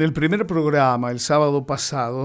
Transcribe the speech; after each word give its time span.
En 0.00 0.04
el 0.04 0.14
primer 0.14 0.46
programa, 0.46 1.10
el 1.10 1.20
sábado 1.20 1.66
pasado, 1.66 2.24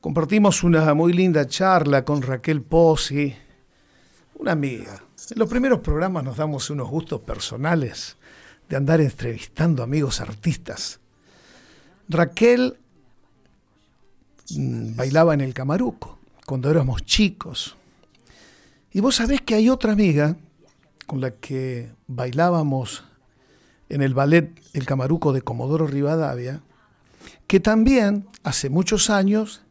compartimos 0.00 0.62
una 0.62 0.94
muy 0.94 1.12
linda 1.12 1.44
charla 1.44 2.04
con 2.04 2.22
Raquel 2.22 2.62
Pozzi, 2.62 3.34
una 4.36 4.52
amiga. 4.52 5.02
En 5.28 5.40
los 5.40 5.50
primeros 5.50 5.80
programas 5.80 6.22
nos 6.22 6.36
damos 6.36 6.70
unos 6.70 6.88
gustos 6.88 7.20
personales 7.22 8.16
de 8.68 8.76
andar 8.76 9.00
entrevistando 9.00 9.82
amigos 9.82 10.20
artistas. 10.20 11.00
Raquel 12.08 12.78
mm, 14.50 14.94
bailaba 14.94 15.34
en 15.34 15.40
el 15.40 15.52
Camaruco 15.52 16.20
cuando 16.46 16.70
éramos 16.70 17.04
chicos. 17.04 17.74
Y 18.92 19.00
vos 19.00 19.16
sabés 19.16 19.40
que 19.40 19.56
hay 19.56 19.68
otra 19.68 19.90
amiga 19.90 20.36
con 21.08 21.20
la 21.20 21.32
que 21.32 21.90
bailábamos 22.06 23.02
en 23.88 24.00
el 24.00 24.14
ballet 24.14 24.62
El 24.72 24.86
Camaruco 24.86 25.32
de 25.32 25.42
Comodoro 25.42 25.88
Rivadavia, 25.88 26.62
que 27.46 27.60
también 27.60 28.26
hace 28.42 28.70
muchos 28.70 29.10
años 29.10 29.62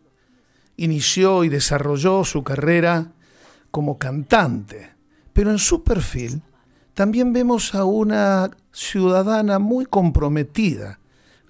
inició 0.78 1.44
y 1.44 1.50
desarrolló 1.50 2.24
su 2.24 2.44
carrera 2.44 3.12
como 3.72 3.98
cantante. 3.98 4.92
Pero 5.34 5.52
en 5.52 5.60
su 5.60 5.84
perfil 5.84 6.42
también 6.94 7.34
vemos 7.34 7.74
a 7.74 7.86
una 7.86 8.52
ciudadana 8.72 9.60
muy 9.60 9.86
comprometida 9.86 11.00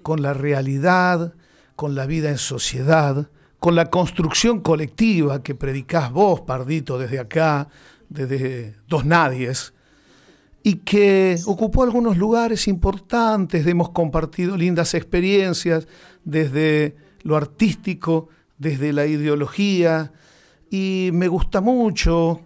con 0.02 0.22
la 0.22 0.34
realidad, 0.34 1.34
con 1.76 1.96
la 1.96 2.06
vida 2.06 2.30
en 2.30 2.38
sociedad, 2.38 3.30
con 3.60 3.76
la 3.76 3.90
construcción 3.90 4.60
colectiva 4.60 5.42
que 5.42 5.56
predicás 5.56 6.12
vos, 6.12 6.42
Pardito, 6.42 6.98
desde 6.98 7.20
acá, 7.20 7.70
desde 8.10 8.76
Dos 8.88 9.06
Nadies, 9.06 9.74
y 10.64 10.76
que 10.76 11.38
ocupó 11.46 11.84
algunos 11.84 12.18
lugares 12.18 12.70
importantes, 12.70 13.68
hemos 13.68 13.90
compartido 13.90 14.56
lindas 14.56 14.94
experiencias 14.94 15.88
desde 16.24 16.96
lo 17.22 17.36
artístico, 17.36 18.30
desde 18.58 18.94
la 18.94 19.06
ideología, 19.06 20.14
y 20.70 21.10
me 21.14 21.28
gusta 21.28 21.60
mucho 21.60 22.42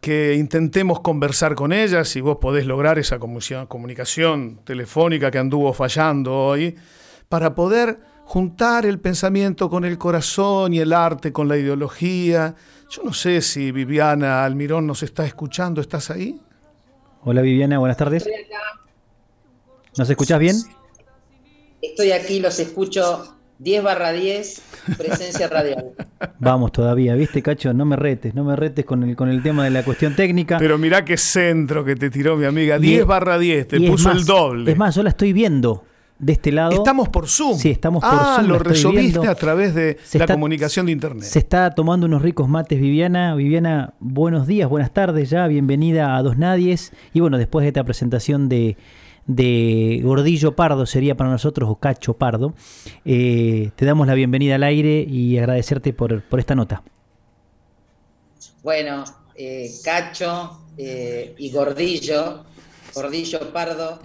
que 0.00 0.34
intentemos 0.34 1.00
conversar 1.00 1.54
con 1.54 1.72
ella, 1.72 2.04
si 2.04 2.20
vos 2.20 2.38
podés 2.40 2.64
lograr 2.64 2.98
esa 2.98 3.18
comunicación 3.18 4.60
telefónica 4.64 5.30
que 5.30 5.38
anduvo 5.38 5.72
fallando 5.74 6.34
hoy, 6.34 6.74
para 7.28 7.54
poder 7.54 8.00
juntar 8.24 8.86
el 8.86 8.98
pensamiento 8.98 9.68
con 9.68 9.84
el 9.84 9.98
corazón 9.98 10.72
y 10.72 10.78
el 10.78 10.92
arte 10.92 11.32
con 11.32 11.48
la 11.48 11.56
ideología. 11.56 12.54
Yo 12.88 13.02
no 13.04 13.12
sé 13.12 13.40
si 13.42 13.72
Viviana 13.72 14.44
Almirón 14.44 14.86
nos 14.86 15.02
está 15.02 15.26
escuchando, 15.26 15.80
¿estás 15.80 16.10
ahí? 16.10 16.40
Hola 17.22 17.42
Viviana, 17.42 17.78
buenas 17.78 17.96
tardes. 17.96 18.28
¿Nos 19.96 20.08
escuchás 20.10 20.38
bien? 20.38 20.56
Estoy 21.82 22.12
aquí, 22.12 22.40
los 22.40 22.58
escucho 22.60 23.36
10 23.58 23.82
barra 23.82 24.12
10, 24.12 24.62
presencia 24.98 25.48
radial. 25.48 25.92
Vamos 26.38 26.72
todavía, 26.72 27.14
¿viste, 27.14 27.42
Cacho? 27.42 27.72
No 27.72 27.84
me 27.84 27.96
retes, 27.96 28.34
no 28.34 28.44
me 28.44 28.56
retes 28.56 28.84
con 28.84 29.02
el, 29.02 29.16
con 29.16 29.28
el 29.28 29.42
tema 29.42 29.64
de 29.64 29.70
la 29.70 29.84
cuestión 29.84 30.14
técnica. 30.14 30.58
Pero 30.58 30.78
mirá 30.78 31.04
qué 31.04 31.16
centro 31.16 31.84
que 31.84 31.96
te 31.96 32.10
tiró 32.10 32.36
mi 32.36 32.44
amiga. 32.44 32.78
10 32.78 33.06
barra 33.06 33.38
10, 33.38 33.68
te 33.68 33.80
puso 33.80 34.10
el 34.12 34.24
doble. 34.24 34.72
Es 34.72 34.78
más, 34.78 34.94
yo 34.94 35.02
la 35.02 35.10
estoy 35.10 35.32
viendo 35.32 35.84
de 36.18 36.32
este 36.32 36.52
lado. 36.52 36.72
Estamos 36.72 37.08
por 37.08 37.28
Zoom. 37.28 37.58
Sí, 37.58 37.70
estamos 37.70 38.02
por 38.02 38.12
ah, 38.12 38.36
Zoom. 38.36 38.48
lo 38.48 38.58
resolviste 38.58 39.26
a 39.26 39.34
través 39.34 39.74
de 39.74 39.98
la 40.14 40.26
comunicación 40.26 40.86
de 40.86 40.92
Internet. 40.92 41.24
Se 41.24 41.38
está 41.38 41.70
tomando 41.70 42.06
unos 42.06 42.22
ricos 42.22 42.48
mates, 42.48 42.80
Viviana. 42.80 43.34
Viviana, 43.34 43.94
buenos 44.00 44.46
días, 44.46 44.68
buenas 44.68 44.92
tardes 44.92 45.30
ya. 45.30 45.46
Bienvenida 45.46 46.16
a 46.16 46.22
Dos 46.22 46.38
Nadies. 46.38 46.92
Y 47.12 47.20
bueno, 47.20 47.38
después 47.38 47.64
de 47.64 47.68
esta 47.68 47.84
presentación 47.84 48.48
de, 48.48 48.76
de 49.26 50.00
Gordillo 50.02 50.56
Pardo, 50.56 50.86
sería 50.86 51.16
para 51.16 51.30
nosotros, 51.30 51.68
o 51.68 51.76
Cacho 51.76 52.14
Pardo, 52.14 52.54
eh, 53.04 53.70
te 53.76 53.84
damos 53.84 54.06
la 54.06 54.14
bienvenida 54.14 54.54
al 54.54 54.62
aire 54.62 55.00
y 55.02 55.36
agradecerte 55.38 55.92
por, 55.92 56.22
por 56.22 56.40
esta 56.40 56.54
nota. 56.54 56.82
Bueno, 58.62 59.04
eh, 59.34 59.70
Cacho 59.84 60.60
eh, 60.78 61.34
y 61.38 61.50
Gordillo 61.50 62.44
Gordillo 62.96 63.52
Pardo, 63.52 64.00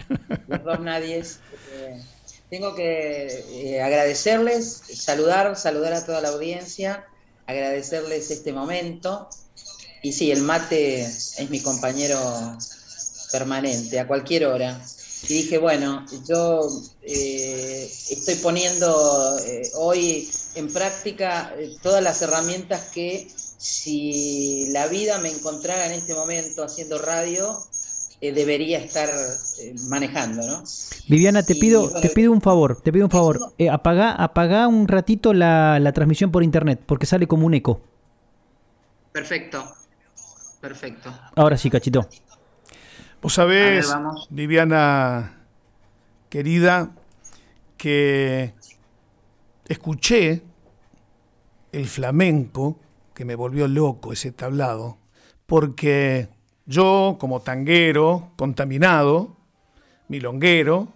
los 0.48 0.64
dos 0.64 0.80
nadies. 0.80 1.38
Eh, 1.72 1.98
tengo 2.50 2.74
que 2.74 3.26
eh, 3.26 3.80
agradecerles, 3.80 4.82
saludar, 4.94 5.56
saludar 5.56 5.94
a 5.94 6.04
toda 6.04 6.20
la 6.20 6.28
audiencia, 6.28 7.06
agradecerles 7.46 8.30
este 8.30 8.52
momento. 8.52 9.30
Y 10.02 10.12
sí, 10.12 10.30
el 10.30 10.42
mate 10.42 11.00
es 11.00 11.48
mi 11.48 11.60
compañero 11.60 12.18
permanente, 13.32 13.98
a 13.98 14.06
cualquier 14.06 14.44
hora. 14.44 14.78
Y 15.22 15.34
dije, 15.42 15.56
bueno, 15.56 16.04
yo 16.28 16.60
eh, 17.00 17.90
estoy 18.10 18.34
poniendo 18.34 19.40
hoy 19.76 20.30
en 20.54 20.70
práctica 20.70 21.54
todas 21.80 22.02
las 22.02 22.20
herramientas 22.20 22.90
que 22.92 23.26
si 23.56 24.66
la 24.70 24.86
vida 24.88 25.16
me 25.18 25.30
encontrara 25.30 25.86
en 25.86 25.92
este 25.92 26.14
momento 26.14 26.62
haciendo 26.62 26.98
radio, 26.98 27.64
eh, 28.22 28.30
debería 28.30 28.78
estar 28.78 29.08
eh, 29.08 29.74
manejando, 29.88 30.46
¿no? 30.46 30.62
Viviana, 31.08 31.42
te 31.42 31.56
pido, 31.56 31.90
te 32.00 32.08
pido 32.10 32.30
un 32.30 32.40
favor, 32.40 32.80
te 32.80 32.92
pido 32.92 33.06
un 33.06 33.10
favor, 33.10 33.52
eh, 33.58 33.68
apaga, 33.68 34.68
un 34.68 34.86
ratito 34.86 35.34
la, 35.34 35.90
transmisión 35.92 36.30
por 36.30 36.44
internet, 36.44 36.80
porque 36.86 37.04
sale 37.04 37.26
como 37.26 37.46
un 37.46 37.54
eco. 37.54 37.80
Perfecto, 39.10 39.64
perfecto. 40.60 41.12
Ahora 41.34 41.58
sí, 41.58 41.68
cachito. 41.68 42.06
Vos 43.20 43.34
sabés, 43.34 43.92
Viviana, 44.30 45.40
querida, 46.28 46.92
que 47.76 48.54
escuché 49.66 50.44
el 51.72 51.88
flamenco, 51.88 52.78
que 53.14 53.24
me 53.24 53.34
volvió 53.34 53.66
loco 53.66 54.12
ese 54.12 54.30
tablado, 54.30 54.98
porque 55.44 56.28
yo, 56.66 57.16
como 57.18 57.40
tanguero, 57.40 58.30
contaminado, 58.36 59.36
milonguero, 60.08 60.88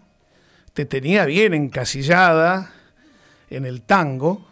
te 0.72 0.84
tenía 0.84 1.24
bien 1.24 1.54
encasillada 1.54 2.72
en 3.50 3.64
el 3.64 3.82
tango 3.82 4.46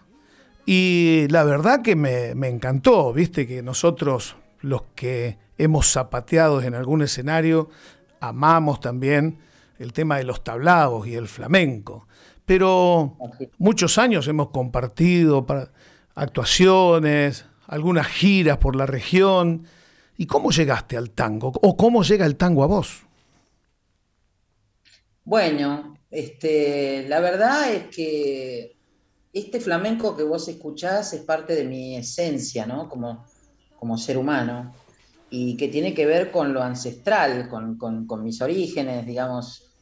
y 0.67 1.27
la 1.29 1.45
verdad 1.45 1.83
que 1.83 1.97
me, 1.97 2.31
encantó, 2.49 3.13
viste 3.13 3.47
que 3.47 3.63
nosotros 3.63 4.37
los 4.61 4.83
que 4.95 5.37
hemos 5.59 5.93
zapateado 5.93 6.63
en 6.63 6.75
algún 6.75 7.03
escenario 7.03 7.69
amamos 8.21 8.81
también 8.81 9.39
el 9.79 9.93
tema 9.93 10.17
de 10.17 10.25
los 10.25 10.43
tablados 10.43 11.07
y 11.07 11.15
el 11.15 11.29
flamenco, 11.29 12.09
pero 12.47 13.17
muchos 13.59 13.99
años 13.99 14.27
hemos 14.29 14.49
compartido 14.51 15.47
actuaciones, 16.15 17.45
algunas 17.67 18.07
giras 18.07 18.57
por 18.57 18.77
la 18.77 18.87
región 18.87 19.67
¿Y 20.17 20.27
cómo 20.27 20.51
llegaste 20.51 20.97
al 20.97 21.11
tango? 21.11 21.53
¿O 21.63 21.77
cómo 21.77 22.03
llega 22.03 22.27
el 22.27 22.37
tango 22.37 22.63
a 22.63 22.67
vos? 22.67 23.03
Bueno, 25.25 25.99
este, 26.11 27.09
la 27.09 27.21
verdad 27.21 27.73
es 27.73 27.95
que 27.95 28.77
este 29.33 29.61
flamenco 29.61 30.17
que 30.17 30.23
vos 30.23 30.47
escuchás 30.49 31.13
es 31.13 31.23
parte 31.23 31.55
de 31.55 31.65
mi 31.65 31.97
esencia, 31.97 32.67
¿no? 32.67 32.89
Como, 32.89 33.25
como 33.79 33.99
ser 33.99 34.17
humano, 34.17 34.73
y 35.31 35.57
que 35.57 35.69
tiene 35.69 35.95
que 35.95 36.07
ver 36.07 36.31
con 36.31 36.53
lo 36.53 36.63
ancestral, 36.63 37.49
con, 37.49 38.23
mis 38.23 38.41
orígenes, 38.41 39.05
digamos, 39.05 39.73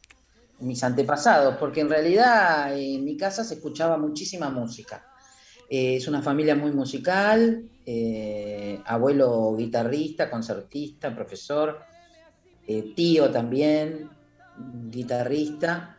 mis 0.59 0.83
antepasados, 0.83 1.57
porque 1.57 1.81
en 1.81 1.89
realidad 1.89 2.75
en 2.75 3.05
mi 3.05 3.15
casa 3.17 3.43
se 3.43 3.55
escuchaba 3.55 3.97
muchísima 3.97 4.49
música. 4.49 5.05
Eh, 5.69 5.97
es 5.97 6.07
una 6.07 6.23
familia 6.23 6.55
muy 6.55 6.71
musical, 6.71 7.69
eh, 7.85 8.81
abuelo 8.85 9.55
guitarrista, 9.55 10.29
concertista, 10.29 11.13
profesor, 11.13 11.79
eh, 12.67 12.93
tío 12.95 13.29
también, 13.31 14.09
guitarrista, 14.89 15.97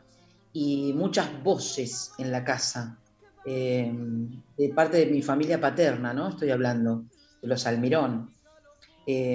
y 0.52 0.92
muchas 0.92 1.42
voces 1.42 2.12
en 2.19 2.31
la 2.31 2.44
casa, 2.44 2.98
de 3.44 4.72
parte 4.75 4.98
de 4.98 5.06
mi 5.06 5.20
familia 5.20 5.60
paterna, 5.60 6.14
¿no? 6.14 6.28
Estoy 6.31 6.50
hablando, 6.50 7.04
de 7.42 7.48
los 7.48 7.66
Almirón. 7.66 8.31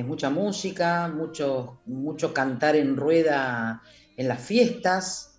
mucha 0.05 0.29
música, 0.31 1.07
mucho, 1.09 1.81
mucho 1.85 2.33
cantar 2.33 2.75
en 2.75 2.95
rueda 2.95 3.83
en 4.17 4.27
las 4.27 4.41
fiestas, 4.41 5.29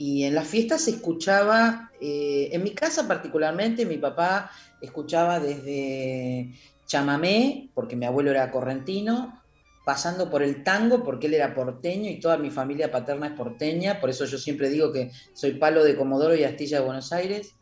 y 0.00 0.24
en 0.24 0.34
las 0.34 0.48
fiestas 0.48 0.84
se 0.84 0.92
escuchaba, 0.92 1.90
eh, 2.00 2.48
en 2.52 2.62
mi 2.62 2.70
casa 2.70 3.06
particularmente, 3.06 3.84
mi 3.84 3.98
papá 3.98 4.50
escuchaba 4.80 5.40
desde 5.40 6.52
chamamé, 6.86 7.70
porque 7.74 7.96
mi 7.96 8.06
abuelo 8.06 8.30
era 8.30 8.50
correntino, 8.50 9.40
pasando 9.84 10.30
por 10.30 10.42
el 10.42 10.62
tango, 10.62 11.02
porque 11.02 11.26
él 11.26 11.34
era 11.34 11.54
porteño 11.54 12.10
y 12.10 12.20
toda 12.20 12.36
mi 12.36 12.50
familia 12.50 12.90
paterna 12.90 13.28
es 13.28 13.32
porteña, 13.32 14.00
por 14.00 14.10
eso 14.10 14.24
yo 14.24 14.38
siempre 14.38 14.68
digo 14.68 14.92
que 14.92 15.10
soy 15.32 15.52
palo 15.52 15.84
de 15.84 15.96
Comodoro 15.96 16.34
y 16.34 16.44
Astilla 16.44 16.80
de 16.80 16.84
Buenos 16.84 17.12
Aires. 17.12 17.54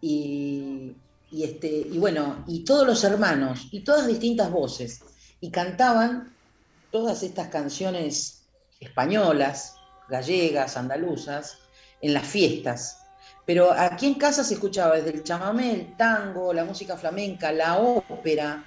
Y, 0.00 0.94
y, 1.30 1.44
este, 1.44 1.68
y 1.68 1.98
bueno, 1.98 2.44
y 2.46 2.64
todos 2.64 2.86
los 2.86 3.02
hermanos, 3.04 3.68
y 3.72 3.80
todas 3.80 4.06
distintas 4.06 4.50
voces, 4.50 5.00
y 5.40 5.50
cantaban 5.50 6.34
todas 6.90 7.22
estas 7.22 7.48
canciones 7.48 8.42
españolas, 8.80 9.76
gallegas, 10.08 10.76
andaluzas, 10.76 11.58
en 12.00 12.14
las 12.14 12.26
fiestas. 12.26 13.04
Pero 13.48 13.72
aquí 13.72 14.04
en 14.04 14.16
casa 14.16 14.44
se 14.44 14.52
escuchaba 14.52 14.96
desde 14.96 15.08
el 15.08 15.24
chamamé, 15.24 15.72
el 15.72 15.96
tango, 15.96 16.52
la 16.52 16.66
música 16.66 16.98
flamenca, 16.98 17.50
la 17.50 17.78
ópera. 17.78 18.62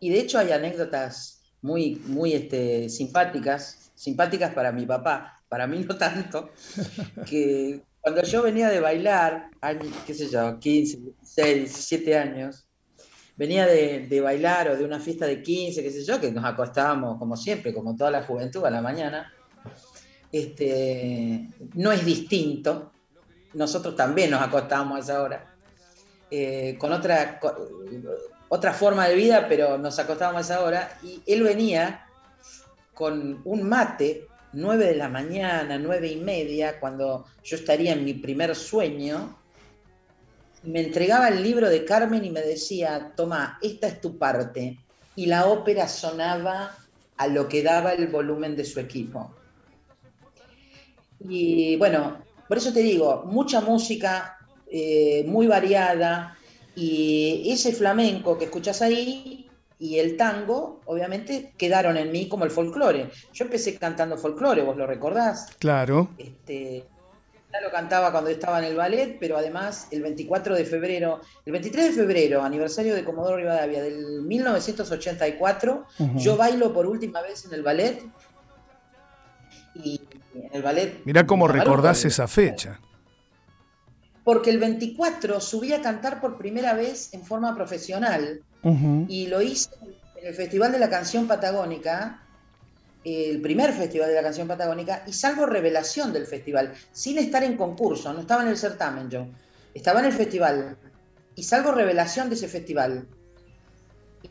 Y 0.00 0.10
de 0.10 0.18
hecho 0.18 0.40
hay 0.40 0.50
anécdotas 0.50 1.42
muy, 1.62 1.94
muy 2.06 2.32
este, 2.32 2.88
simpáticas, 2.88 3.92
simpáticas 3.94 4.52
para 4.52 4.72
mi 4.72 4.84
papá, 4.84 5.40
para 5.48 5.68
mí 5.68 5.84
no 5.88 5.96
tanto, 5.96 6.50
que 7.30 7.82
cuando 8.00 8.24
yo 8.24 8.42
venía 8.42 8.68
de 8.68 8.80
bailar, 8.80 9.48
qué 10.04 10.14
sé 10.14 10.28
yo, 10.28 10.58
15, 10.58 10.96
16, 11.20 11.56
17 11.72 12.18
años, 12.18 12.66
venía 13.36 13.64
de, 13.64 14.20
bailar 14.20 14.70
o 14.70 14.76
de 14.76 14.84
una 14.84 14.98
fiesta 14.98 15.24
de 15.24 15.40
15, 15.40 15.84
qué 15.84 15.90
sé 15.92 16.04
yo, 16.04 16.20
que 16.20 16.32
nos 16.32 16.44
acostábamos 16.44 17.16
como 17.16 17.36
siempre, 17.36 17.72
como 17.72 17.94
toda 17.94 18.10
la 18.10 18.24
juventud 18.24 18.64
a 18.64 18.70
la 18.70 18.82
mañana, 18.82 19.32
este, 20.32 21.48
no 21.74 21.92
es 21.92 22.04
distinto. 22.04 22.90
Nosotros 23.54 23.96
también 23.96 24.30
nos 24.30 24.42
acostábamos 24.42 24.96
a 24.96 25.00
esa 25.00 25.22
hora, 25.22 25.54
eh, 26.30 26.76
con 26.78 26.92
otra, 26.92 27.40
otra 28.48 28.72
forma 28.72 29.08
de 29.08 29.14
vida, 29.14 29.46
pero 29.48 29.78
nos 29.78 29.98
acostábamos 29.98 30.38
a 30.50 30.54
esa 30.54 30.64
hora, 30.64 30.98
y 31.02 31.22
él 31.26 31.42
venía 31.42 32.06
con 32.94 33.40
un 33.44 33.62
mate, 33.62 34.26
9 34.52 34.84
de 34.84 34.96
la 34.96 35.08
mañana, 35.08 35.78
nueve 35.78 36.08
y 36.08 36.16
media, 36.16 36.80
cuando 36.80 37.24
yo 37.42 37.56
estaría 37.56 37.92
en 37.92 38.04
mi 38.04 38.14
primer 38.14 38.54
sueño, 38.56 39.38
me 40.62 40.80
entregaba 40.80 41.28
el 41.28 41.42
libro 41.42 41.68
de 41.68 41.84
Carmen 41.84 42.24
y 42.24 42.30
me 42.30 42.42
decía, 42.42 43.12
toma, 43.16 43.58
esta 43.62 43.86
es 43.86 44.00
tu 44.00 44.18
parte. 44.18 44.78
Y 45.16 45.26
la 45.26 45.46
ópera 45.46 45.88
sonaba 45.88 46.76
a 47.16 47.26
lo 47.28 47.48
que 47.48 47.62
daba 47.62 47.92
el 47.92 48.08
volumen 48.08 48.56
de 48.56 48.64
su 48.64 48.80
equipo. 48.80 49.34
Y 51.28 51.76
bueno, 51.76 52.22
por 52.50 52.58
eso 52.58 52.72
te 52.72 52.80
digo, 52.80 53.22
mucha 53.26 53.60
música, 53.60 54.36
eh, 54.68 55.22
muy 55.28 55.46
variada, 55.46 56.36
y 56.74 57.48
ese 57.48 57.70
flamenco 57.72 58.36
que 58.36 58.46
escuchas 58.46 58.82
ahí 58.82 59.48
y 59.78 60.00
el 60.00 60.16
tango, 60.16 60.80
obviamente, 60.86 61.52
quedaron 61.56 61.96
en 61.96 62.10
mí 62.10 62.28
como 62.28 62.44
el 62.44 62.50
folclore. 62.50 63.08
Yo 63.32 63.44
empecé 63.44 63.78
cantando 63.78 64.18
folclore, 64.18 64.64
¿vos 64.64 64.76
lo 64.76 64.84
recordás? 64.84 65.46
Claro. 65.60 66.08
Este, 66.18 66.84
ya 67.52 67.60
lo 67.60 67.70
cantaba 67.70 68.10
cuando 68.10 68.30
estaba 68.30 68.58
en 68.58 68.64
el 68.64 68.74
ballet, 68.74 69.16
pero 69.20 69.36
además 69.36 69.86
el 69.92 70.02
24 70.02 70.56
de 70.56 70.64
febrero, 70.64 71.20
el 71.46 71.52
23 71.52 71.84
de 71.84 72.02
febrero, 72.02 72.42
aniversario 72.42 72.96
de 72.96 73.04
Comodoro 73.04 73.36
Rivadavia 73.36 73.80
del 73.80 74.22
1984, 74.22 75.86
yo 76.16 76.36
bailo 76.36 76.72
por 76.72 76.88
última 76.88 77.22
vez 77.22 77.44
en 77.44 77.54
el 77.54 77.62
ballet. 77.62 78.02
Y 79.76 80.00
en 80.34 80.48
el 80.52 80.62
ballet. 80.62 81.00
Mirá 81.04 81.26
cómo 81.26 81.48
recordás 81.48 82.04
esa 82.04 82.28
fecha. 82.28 82.80
Porque 84.24 84.50
el 84.50 84.58
24 84.58 85.40
subí 85.40 85.72
a 85.72 85.80
cantar 85.80 86.20
por 86.20 86.36
primera 86.36 86.74
vez 86.74 87.12
en 87.14 87.24
forma 87.24 87.54
profesional 87.54 88.42
y 89.08 89.26
lo 89.26 89.40
hice 89.40 89.70
en 90.16 90.28
el 90.28 90.34
Festival 90.34 90.72
de 90.72 90.78
la 90.78 90.90
Canción 90.90 91.26
Patagónica 91.26 92.20
el 93.04 93.40
primer 93.40 93.72
festival 93.72 94.08
de 94.08 94.14
la 94.14 94.22
canción 94.22 94.46
patagónica 94.46 95.04
y 95.06 95.12
salgo 95.12 95.46
revelación 95.46 96.12
del 96.12 96.26
festival, 96.26 96.74
sin 96.92 97.18
estar 97.18 97.42
en 97.42 97.56
concurso, 97.56 98.12
no 98.12 98.20
estaba 98.20 98.42
en 98.42 98.48
el 98.48 98.56
certamen 98.56 99.08
yo, 99.08 99.26
estaba 99.74 100.00
en 100.00 100.06
el 100.06 100.12
festival 100.12 100.76
y 101.34 101.42
salgo 101.42 101.72
revelación 101.72 102.28
de 102.28 102.34
ese 102.34 102.48
festival. 102.48 103.06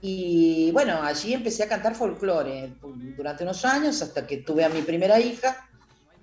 Y 0.02 0.70
bueno, 0.72 1.02
allí 1.02 1.34
empecé 1.34 1.64
a 1.64 1.68
cantar 1.68 1.96
folclore 1.96 2.74
durante 3.18 3.44
unos 3.44 3.66
años 3.66 4.02
hasta 4.04 4.28
que 4.28 4.38
tuve 4.38 4.64
a 4.64 4.70
mi 4.70 4.84
primera 4.84 5.20
hija. 5.20 5.68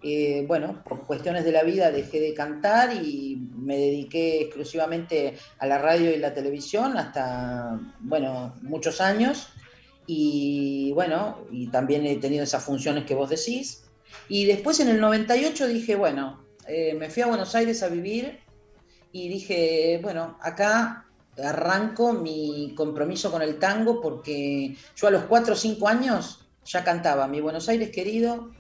Eh, 0.03 0.45
bueno, 0.47 0.83
por 0.85 1.07
cuestiones 1.07 1.45
de 1.45 1.53
la 1.53 1.63
vida 1.63 1.91
dejé 1.91 2.21
de 2.21 2.35
cantar 2.35 2.93
y 2.95 3.37
me 3.57 3.77
dediqué 3.77 4.43
exclusivamente 4.43 5.35
a 5.59 5.67
la 5.67 5.79
radio 5.79 6.15
y 6.15 6.19
la 6.19 6.35
televisión 6.35 6.97
hasta, 6.97 7.81
bueno, 8.01 8.55
muchos 8.63 9.01
años 9.01 9.49
y 10.07 10.93
bueno, 10.93 11.47
y 11.51 11.69
también 11.69 12.07
he 12.07 12.17
tenido 12.17 12.45
esas 12.45 12.63
funciones 12.63 13.05
que 13.05 13.15
vos 13.15 13.31
decís. 13.31 13.85
Y 14.29 14.45
después 14.45 14.79
en 14.81 14.89
el 14.89 15.01
98 15.01 15.67
dije, 15.67 15.97
bueno, 15.97 16.45
eh, 16.69 16.95
me 16.95 17.11
fui 17.11 17.23
a 17.23 17.27
Buenos 17.27 17.55
Aires 17.55 17.83
a 17.83 17.89
vivir 17.89 18.41
y 19.13 19.29
dije, 19.29 19.99
bueno, 20.03 20.39
acá 20.41 21.07
arranco 21.43 22.13
mi 22.13 22.75
compromiso 22.77 23.31
con 23.31 23.43
el 23.43 23.59
tango 23.59 24.01
porque 24.01 24.77
yo 24.95 25.09
a 25.09 25.11
los 25.11 25.25
4 25.25 25.55
o 25.55 25.57
5 25.57 25.89
años 25.89 26.47
ya 26.65 26.83
cantaba 26.85 27.29
Mi 27.29 27.41
Buenos 27.41 27.69
Aires 27.69 27.91
querido, 27.91 28.51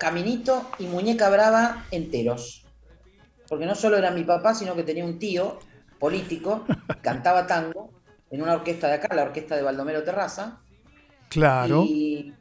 Caminito 0.00 0.70
y 0.78 0.86
Muñeca 0.86 1.28
Brava 1.28 1.84
enteros. 1.90 2.64
Porque 3.46 3.66
no 3.66 3.74
solo 3.74 3.98
era 3.98 4.10
mi 4.10 4.24
papá, 4.24 4.54
sino 4.54 4.74
que 4.74 4.82
tenía 4.82 5.04
un 5.04 5.18
tío 5.18 5.58
político, 5.98 6.64
cantaba 7.02 7.46
tango 7.46 7.90
en 8.30 8.40
una 8.40 8.54
orquesta 8.54 8.88
de 8.88 8.94
acá, 8.94 9.14
la 9.14 9.24
orquesta 9.24 9.56
de 9.56 9.62
Baldomero 9.62 10.02
Terraza. 10.02 10.62
Claro. 11.28 11.84
Y, 11.86 12.32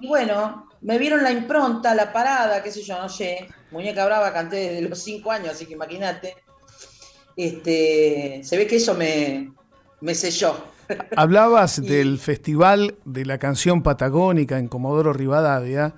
bueno, 0.00 0.68
me 0.82 0.98
vieron 0.98 1.22
la 1.22 1.32
impronta, 1.32 1.94
la 1.94 2.12
parada, 2.12 2.62
qué 2.62 2.70
sé 2.70 2.82
yo, 2.82 3.00
no 3.00 3.08
sé. 3.08 3.48
Muñeca 3.70 4.04
Brava 4.04 4.30
canté 4.30 4.56
desde 4.56 4.88
los 4.88 4.98
cinco 4.98 5.32
años, 5.32 5.52
así 5.52 5.64
que 5.64 5.72
imagínate. 5.72 6.36
Este, 7.34 8.42
se 8.44 8.56
ve 8.58 8.66
que 8.66 8.76
eso 8.76 8.94
me, 8.94 9.50
me 10.02 10.14
selló. 10.14 10.56
Hablabas 11.16 11.80
del 11.80 12.18
Festival 12.18 12.96
de 13.06 13.24
la 13.24 13.38
Canción 13.38 13.82
Patagónica 13.82 14.58
en 14.58 14.68
Comodoro 14.68 15.14
Rivadavia, 15.14 15.94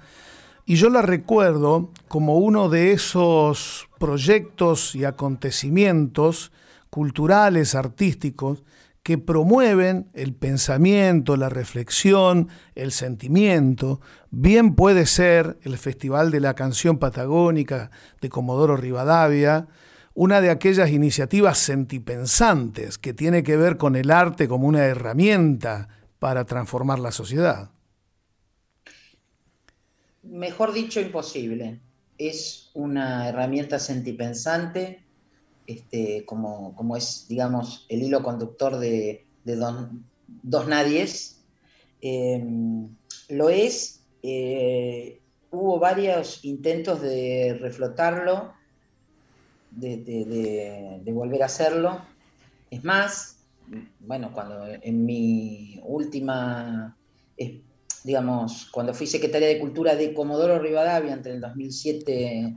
y 0.67 0.77
yo 0.77 0.89
la 0.89 1.03
recuerdo 1.03 1.91
como 2.09 2.39
uno 2.39 2.69
de 2.69 2.93
esos 2.93 3.89
proyectos 3.99 4.95
y 4.95 5.05
acontecimientos 5.05 6.53
culturales, 6.89 7.75
artísticos, 7.75 8.63
que 9.03 9.19
promueven 9.19 10.09
el 10.15 10.33
pensamiento, 10.33 11.37
la 11.37 11.51
reflexión, 11.51 12.49
el 12.75 12.91
sentimiento. 12.91 14.01
Bien 14.31 14.75
puede 14.75 15.05
ser 15.05 15.59
el 15.63 15.77
Festival 15.77 16.31
de 16.31 16.41
la 16.41 16.55
Canción 16.55 16.99
Patagónica 16.99 17.91
de 18.23 18.31
Comodoro 18.31 18.79
Rivadavia, 18.79 19.69
una 20.15 20.41
de 20.41 20.49
aquellas 20.49 20.89
iniciativas 20.89 21.59
sentipensantes 21.59 22.97
que 22.97 23.13
tiene 23.13 23.43
que 23.43 23.59
ver 23.59 23.77
con 23.77 23.94
el 23.94 24.11
arte 24.11 24.49
como 24.49 24.67
una 24.67 24.85
herramienta 24.87 25.89
para 26.19 26.47
transformar 26.47 26.99
la 26.99 27.13
sociedad. 27.13 27.74
Mejor 30.25 30.73
dicho, 30.73 31.01
imposible. 31.01 31.81
Es 32.19 32.71
una 32.75 33.29
herramienta 33.29 33.79
sentipensante 33.79 35.05
este, 35.67 36.25
como, 36.27 36.75
como, 36.77 36.97
es, 36.97 37.27
digamos, 37.29 37.87
el 37.89 38.03
hilo 38.03 38.23
conductor 38.23 38.79
de, 38.79 39.27
Dos 40.43 40.67
Nadies. 40.67 41.43
Em, 42.01 42.89
lo 43.29 43.49
es, 43.49 44.05
eh, 44.23 45.21
hubo 45.51 45.79
varios 45.79 46.45
intentos 46.45 47.01
de 47.01 47.57
reflotarlo, 47.61 48.53
de, 49.71 51.03
volver 51.13 51.43
a 51.43 51.47
hacerlo. 51.47 52.03
Es 52.71 52.85
más, 52.85 53.39
bueno, 54.01 54.33
cuando 54.33 54.67
en 54.67 55.05
mi 55.05 55.81
última, 55.85 56.97
digamos, 58.05 58.69
cuando 58.70 58.93
fui 58.93 59.06
secretaria 59.06 59.49
de 59.49 59.58
Cultura 59.58 59.96
de 59.96 60.13
Comodoro 60.13 60.58
Rivadavia 60.58 61.15
entre 61.15 61.32
el 61.32 61.41
2007 61.41 62.55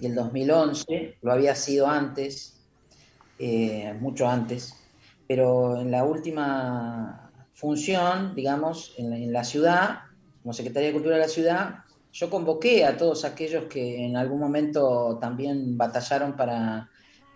y 0.00 0.06
el 0.06 0.14
2011, 0.14 1.18
lo 1.22 1.32
había 1.32 1.54
sido 1.54 1.86
antes, 1.86 2.60
eh, 3.38 3.94
mucho 4.00 4.28
antes, 4.28 4.74
pero 5.28 5.80
en 5.80 5.92
la 5.92 6.04
última 6.04 7.30
función, 7.54 8.34
digamos, 8.34 8.92
en 8.98 9.32
la, 9.32 9.44
ciudad, 9.44 10.00
como 10.42 10.52
Secretaría 10.52 10.88
de 10.88 10.94
Cultura 10.94 11.14
de 11.14 11.22
la 11.22 11.28
ciudad, 11.28 11.74
yo 12.12 12.28
convoqué 12.28 12.84
a 12.84 12.96
todos 12.96 13.24
aquellos 13.24 13.64
que 13.64 14.04
en 14.04 14.16
algún 14.16 14.40
momento 14.40 15.16
también 15.20 15.78
batallaron 15.78 16.34
para, 16.34 16.90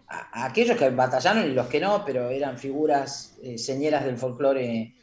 a, 0.08 0.44
aquellos 0.46 0.76
que 0.76 0.90
batallaron 0.90 1.44
y 1.44 1.54
los 1.54 1.68
que 1.68 1.78
no, 1.78 2.04
pero 2.04 2.28
eran 2.30 2.58
figuras 2.58 3.36
eh, 3.40 3.56
señeras 3.56 4.04
del 4.04 4.16
folclore 4.16 4.94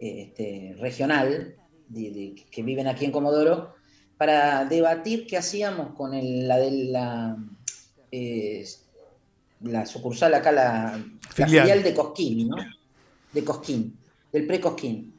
este, 0.00 0.74
regional, 0.80 1.54
que 1.92 2.62
viven 2.62 2.86
aquí 2.86 3.04
en 3.04 3.12
Comodoro, 3.12 3.74
para 4.16 4.64
debatir 4.64 5.26
qué 5.26 5.36
hacíamos 5.36 5.94
con 5.94 6.10
la 6.12 6.58
de 6.58 6.70
la, 6.90 7.36
eh, 8.10 8.66
la 9.62 9.86
sucursal 9.86 10.34
acá, 10.34 10.52
la 10.52 11.04
filial, 11.30 11.82
de 11.82 11.94
Cosquín, 11.94 12.48
¿no? 12.48 12.56
De 13.32 13.44
Cosquín, 13.44 13.96
del 14.32 14.46
pre-Cosquín. 14.46 15.14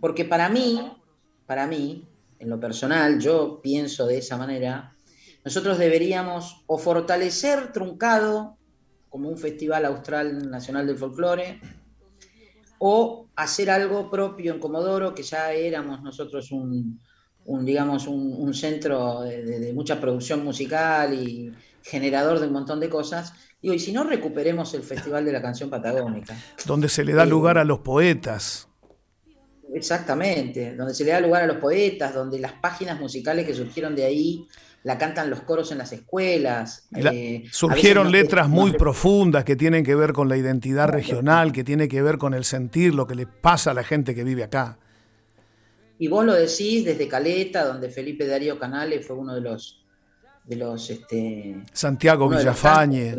Porque 0.00 0.24
para 0.24 0.48
mí, 0.48 0.92
para 1.46 1.66
mí, 1.66 2.06
en 2.38 2.50
lo 2.50 2.60
personal, 2.60 3.18
yo 3.20 3.60
pienso 3.62 4.06
de 4.06 4.18
esa 4.18 4.36
manera, 4.36 4.94
nosotros 5.44 5.78
deberíamos 5.78 6.62
o 6.66 6.78
fortalecer 6.78 7.72
Truncado 7.72 8.56
como 9.08 9.28
un 9.28 9.38
festival 9.38 9.84
austral 9.84 10.50
nacional 10.50 10.86
del 10.86 10.96
folclore, 10.96 11.60
o 12.84 13.28
hacer 13.36 13.70
algo 13.70 14.10
propio 14.10 14.52
en 14.52 14.58
Comodoro, 14.58 15.14
que 15.14 15.22
ya 15.22 15.52
éramos 15.52 16.02
nosotros 16.02 16.50
un, 16.50 16.98
un 17.44 17.64
digamos, 17.64 18.08
un, 18.08 18.52
centro 18.54 19.20
de, 19.20 19.72
mucha 19.72 20.00
producción 20.00 20.42
musical 20.42 21.14
y 21.14 21.52
generador 21.84 22.40
de 22.40 22.48
un 22.48 22.52
montón 22.52 22.80
de 22.80 22.88
cosas. 22.88 23.34
Digo, 23.62 23.72
y 23.72 23.78
si 23.78 23.92
no 23.92 24.02
recuperemos 24.02 24.74
el 24.74 24.82
Festival 24.82 25.24
de 25.24 25.30
la 25.30 25.40
Canción 25.40 25.70
Patagónica. 25.70 26.36
Donde 26.66 26.88
se 26.88 27.04
le 27.04 27.12
da 27.12 27.24
lugar 27.24 27.56
a 27.56 27.64
los 27.64 27.78
poetas. 27.78 28.66
Exactamente, 29.72 30.74
donde 30.74 30.92
se 30.92 31.04
le 31.04 31.12
da 31.12 31.20
lugar 31.20 31.44
a 31.44 31.46
los 31.46 31.58
poetas, 31.58 32.12
donde 32.12 32.40
las 32.40 32.54
páginas 32.54 32.98
musicales 32.98 33.46
que 33.46 33.54
surgieron 33.54 33.94
de 33.94 34.06
ahí 34.06 34.44
la 34.84 34.98
cantan 34.98 35.30
los 35.30 35.40
coros 35.42 35.70
en 35.72 35.78
las 35.78 35.92
escuelas. 35.92 36.88
Eh, 36.94 37.44
surgieron 37.50 38.10
letras 38.10 38.48
muy 38.48 38.72
profundas 38.72 39.44
que 39.44 39.56
tienen 39.56 39.84
que 39.84 39.94
ver 39.94 40.12
con 40.12 40.28
la 40.28 40.36
identidad 40.36 40.88
regional, 40.88 41.52
que 41.52 41.64
tiene 41.64 41.88
que 41.88 42.02
ver 42.02 42.18
con 42.18 42.34
el 42.34 42.44
sentir, 42.44 42.94
lo 42.94 43.06
que 43.06 43.14
le 43.14 43.26
pasa 43.26 43.70
a 43.70 43.74
la 43.74 43.84
gente 43.84 44.14
que 44.14 44.24
vive 44.24 44.44
acá. 44.44 44.78
Y 45.98 46.08
vos 46.08 46.24
lo 46.24 46.34
decís 46.34 46.84
desde 46.84 47.06
Caleta, 47.06 47.64
donde 47.64 47.88
Felipe 47.88 48.26
Darío 48.26 48.58
Canales 48.58 49.06
fue 49.06 49.16
uno 49.16 49.34
de 49.34 49.40
los 49.40 49.78
de 50.44 50.56
los 50.56 50.90
este, 50.90 51.62
Santiago 51.72 52.28
Villafañe. 52.28 53.16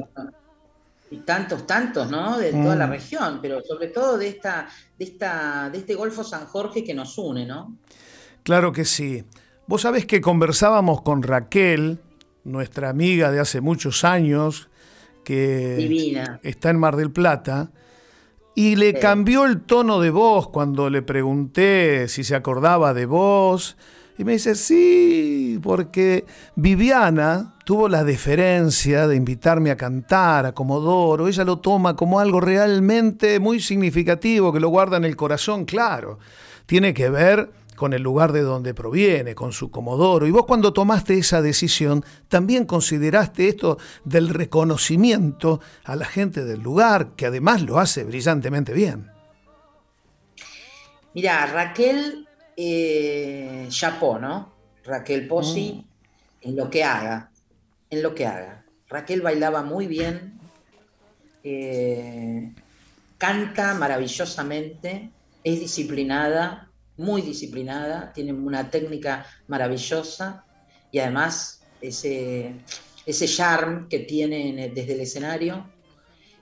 y 1.10 1.18
tantos, 1.20 1.66
tantos, 1.66 2.10
¿no? 2.10 2.38
De 2.38 2.52
toda 2.52 2.76
la 2.76 2.88
mm. 2.88 2.90
región, 2.90 3.40
pero 3.42 3.62
sobre 3.64 3.88
todo 3.88 4.18
de 4.18 4.28
esta, 4.28 4.68
de 4.98 5.06
esta, 5.06 5.70
de 5.70 5.78
este 5.78 5.96
Golfo 5.96 6.24
San 6.24 6.46
Jorge 6.46 6.84
que 6.84 6.94
nos 6.94 7.18
une, 7.18 7.46
¿no? 7.46 7.78
Claro 8.44 8.74
que 8.74 8.84
sí. 8.84 9.24
Vos 9.66 9.84
sabés 9.84 10.06
que 10.06 10.20
conversábamos 10.20 11.02
con 11.02 11.24
Raquel, 11.24 12.00
nuestra 12.44 12.90
amiga 12.90 13.32
de 13.32 13.40
hace 13.40 13.62
muchos 13.62 14.04
años, 14.04 14.70
que 15.24 16.38
está 16.44 16.70
en 16.70 16.80
Mar 16.80 16.98
del 16.98 17.12
Plata, 17.12 17.72
y 18.56 18.76
le 18.76 18.94
cambió 18.94 19.46
el 19.46 19.62
tono 19.62 20.02
de 20.02 20.10
voz 20.10 20.50
cuando 20.50 20.90
le 20.90 21.02
pregunté 21.02 22.10
si 22.10 22.26
se 22.26 22.36
acordaba 22.36 22.94
de 22.94 23.06
vos. 23.06 23.78
Y 24.18 24.26
me 24.26 24.34
dice, 24.34 24.54
sí, 24.54 25.60
porque 25.64 26.26
Viviana 26.56 27.56
tuvo 27.66 27.88
la 27.88 28.04
deferencia 28.04 29.08
de 29.08 29.16
invitarme 29.16 29.72
a 29.72 29.78
cantar 29.78 30.46
a 30.46 30.52
Comodoro. 30.52 31.28
Ella 31.28 31.46
lo 31.46 31.60
toma 31.60 31.96
como 31.96 32.20
algo 32.20 32.42
realmente 32.42 33.40
muy 33.40 33.60
significativo, 33.60 34.52
que 34.52 34.60
lo 34.60 34.70
guarda 34.70 34.98
en 34.98 35.06
el 35.06 35.16
corazón, 35.16 35.66
claro. 35.66 36.20
Tiene 36.68 36.94
que 36.94 37.10
ver 37.10 37.50
con 37.76 37.94
el 37.94 38.02
lugar 38.02 38.32
de 38.32 38.42
donde 38.42 38.74
proviene, 38.74 39.36
con 39.36 39.54
su 39.54 39.72
comodoro. 39.72 40.28
Y 40.28 40.32
vos 40.32 40.46
cuando 40.46 40.74
tomaste 40.74 41.18
esa 41.18 41.42
decisión, 41.42 42.04
también 42.28 42.66
consideraste 42.66 43.48
esto 43.48 43.78
del 44.04 44.30
reconocimiento 44.30 45.60
a 45.84 45.96
la 45.96 46.06
gente 46.06 46.46
del 46.46 46.62
lugar, 46.62 47.16
que 47.16 47.26
además 47.26 47.62
lo 47.62 47.80
hace 47.80 48.04
brillantemente 48.04 48.74
bien. 48.74 49.12
Mira, 51.14 51.46
Raquel 51.46 52.28
eh, 52.58 53.68
Chapó, 53.70 54.20
¿no? 54.20 54.52
Raquel 54.86 55.28
Pozzi, 55.28 55.74
mm. 55.74 56.50
en 56.50 56.56
lo 56.56 56.70
que 56.70 56.84
haga, 56.84 57.32
en 57.90 58.04
lo 58.04 58.14
que 58.16 58.26
haga. 58.26 58.66
Raquel 58.90 59.22
bailaba 59.22 59.64
muy 59.64 59.88
bien, 59.88 60.40
eh, 61.44 62.52
canta 63.18 63.74
maravillosamente, 63.76 65.10
es 65.44 65.60
disciplinada, 65.60 66.70
muy 66.98 67.22
disciplinada, 67.22 68.14
tiene 68.14 68.34
una 68.34 68.70
técnica 68.70 69.26
maravillosa 69.48 70.46
y 70.92 71.00
además 71.00 71.62
ese, 71.82 72.56
ese 73.06 73.28
charm 73.28 73.88
que 73.90 74.00
tiene 74.00 74.72
desde 74.74 74.94
el 74.94 75.02
escenario. 75.02 75.70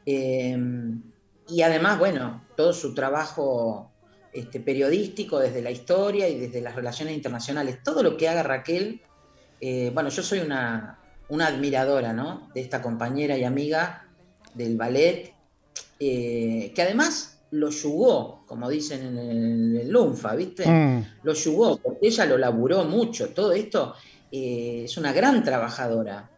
Em, 0.05 1.01
y 1.47 1.61
además, 1.61 1.99
bueno, 1.99 2.45
todo 2.55 2.73
su 2.73 2.93
trabajo 2.93 3.91
este, 4.33 4.59
periodístico 4.59 5.39
desde 5.39 5.61
la 5.61 5.71
historia 5.71 6.27
y 6.29 6.39
desde 6.39 6.61
las 6.61 6.75
relaciones 6.75 7.15
internacionales, 7.15 7.79
todo 7.83 8.03
lo 8.03 8.17
que 8.17 8.29
haga 8.29 8.43
Raquel, 8.43 9.01
eh, 9.59 9.91
bueno, 9.93 10.09
yo 10.09 10.23
soy 10.23 10.39
una, 10.39 10.99
una 11.29 11.47
admiradora 11.47 12.13
¿no? 12.13 12.49
de 12.53 12.61
esta 12.61 12.81
compañera 12.81 13.37
y 13.37 13.43
amiga 13.43 14.07
del 14.53 14.77
ballet, 14.77 15.33
eh, 15.99 16.71
que 16.75 16.81
además 16.81 17.40
lo 17.51 17.69
yugó, 17.69 18.43
como 18.45 18.69
dicen 18.69 19.05
en 19.05 19.17
el, 19.17 19.89
Lunfa, 19.89 20.35
¿viste? 20.35 20.65
Mm. 20.65 21.05
Lo 21.23 21.33
yugó, 21.33 21.77
porque 21.77 22.07
ella 22.07 22.25
lo 22.25 22.37
laburó 22.37 22.85
mucho. 22.85 23.29
Todo 23.29 23.51
esto 23.51 23.95
eh, 24.31 24.83
es 24.85 24.97
una 24.97 25.11
gran 25.11 25.43
trabajadora 25.43 26.29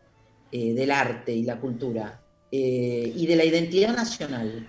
eh, 0.51 0.73
del 0.73 0.91
arte 0.91 1.33
y 1.33 1.43
la 1.43 1.59
cultura 1.59 2.21
eh, 2.51 3.13
y 3.15 3.27
de 3.27 3.35
la 3.35 3.45
identidad 3.45 3.95
nacional. 3.95 4.67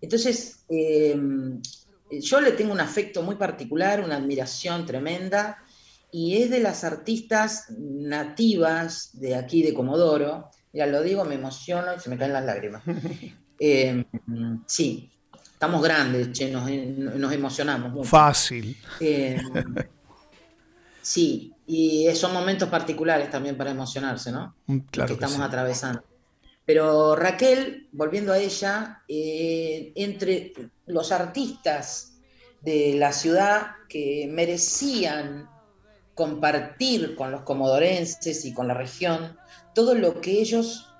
Entonces, 0.00 0.64
yo 0.68 2.40
le 2.40 2.52
tengo 2.52 2.72
un 2.72 2.80
afecto 2.80 3.22
muy 3.22 3.36
particular, 3.36 4.02
una 4.04 4.16
admiración 4.16 4.84
tremenda, 4.84 5.58
y 6.10 6.42
es 6.42 6.50
de 6.50 6.60
las 6.60 6.84
artistas 6.84 7.70
nativas 7.78 9.10
de 9.14 9.34
aquí 9.34 9.62
de 9.62 9.74
Comodoro. 9.74 10.50
Ya 10.72 10.86
lo 10.86 11.02
digo, 11.02 11.24
me 11.24 11.36
emociono 11.36 11.94
y 11.94 12.00
se 12.00 12.10
me 12.10 12.18
caen 12.18 12.34
las 12.34 12.44
lágrimas. 12.44 12.82
sí, 14.66 15.10
estamos 15.64 15.82
grandes, 15.82 16.30
che, 16.32 16.50
nos, 16.50 17.32
emocionamos. 17.32 18.06
Fácil. 18.06 18.76
Eh, 19.00 19.40
sí, 21.00 21.54
y 21.66 22.06
son 22.14 22.34
momentos 22.34 22.68
particulares 22.68 23.30
también 23.30 23.56
para 23.56 23.70
emocionarse, 23.70 24.30
¿no? 24.30 24.54
Mm, 24.66 24.78
claro. 24.90 25.08
Que, 25.08 25.14
estamos 25.14 25.40
atravesando. 25.40 26.04
Pero 26.66 27.16
Raquel, 27.16 27.88
volviendo 27.92 28.34
a 28.34 28.38
ella, 28.38 29.02
eh, 29.08 29.92
entre 29.96 30.52
los 30.86 31.12
artistas 31.12 32.18
de 32.60 32.94
la 32.98 33.12
ciudad 33.12 33.68
que 33.88 34.28
merecían 34.30 35.48
compartir 36.14 37.16
con 37.16 37.30
los 37.30 37.40
comodorenses 37.42 38.44
y 38.44 38.52
con 38.52 38.68
la 38.68 38.74
región 38.74 39.38
todo 39.74 39.94
lo 39.94 40.20
que 40.20 40.42
ellos 40.42 40.93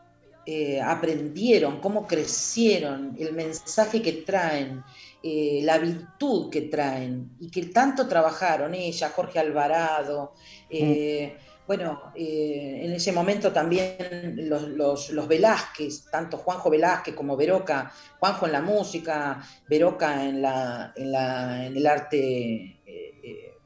eh, 0.47 0.81
aprendieron, 0.81 1.81
cómo 1.81 2.07
crecieron, 2.07 3.17
el 3.19 3.33
mensaje 3.33 4.03
que 4.03 4.13
traen, 4.13 4.85
eh, 5.23 5.61
la 5.63 5.79
virtud 5.79 6.51
que 6.51 6.63
traen 6.63 7.31
y 7.41 7.51
que 7.51 7.67
tanto 7.67 8.07
trabajaron 8.07 8.75
ella, 8.75 9.09
Jorge 9.09 9.39
Alvarado. 9.39 10.35
Eh, 10.69 11.35
mm. 11.35 11.55
Bueno, 11.67 12.13
en 12.15 12.93
ese 12.93 13.11
momento 13.11 13.51
también 13.51 14.37
los, 14.37 14.69
los, 15.09 15.29
Velázquez, 15.29 16.11
tanto 16.11 16.37
Juanjo 16.37 16.69
Velázquez 16.69 17.15
como 17.15 17.39
Veroca, 17.39 17.91
Juanjo 18.21 18.45
en 18.45 18.53
la 18.53 18.61
música, 18.61 19.43
Veroca 19.67 20.27
en, 20.27 20.43
la, 20.43 20.93
en, 20.95 21.11
la, 21.11 21.67
en 21.67 21.75
el 21.75 21.87
arte 21.87 22.81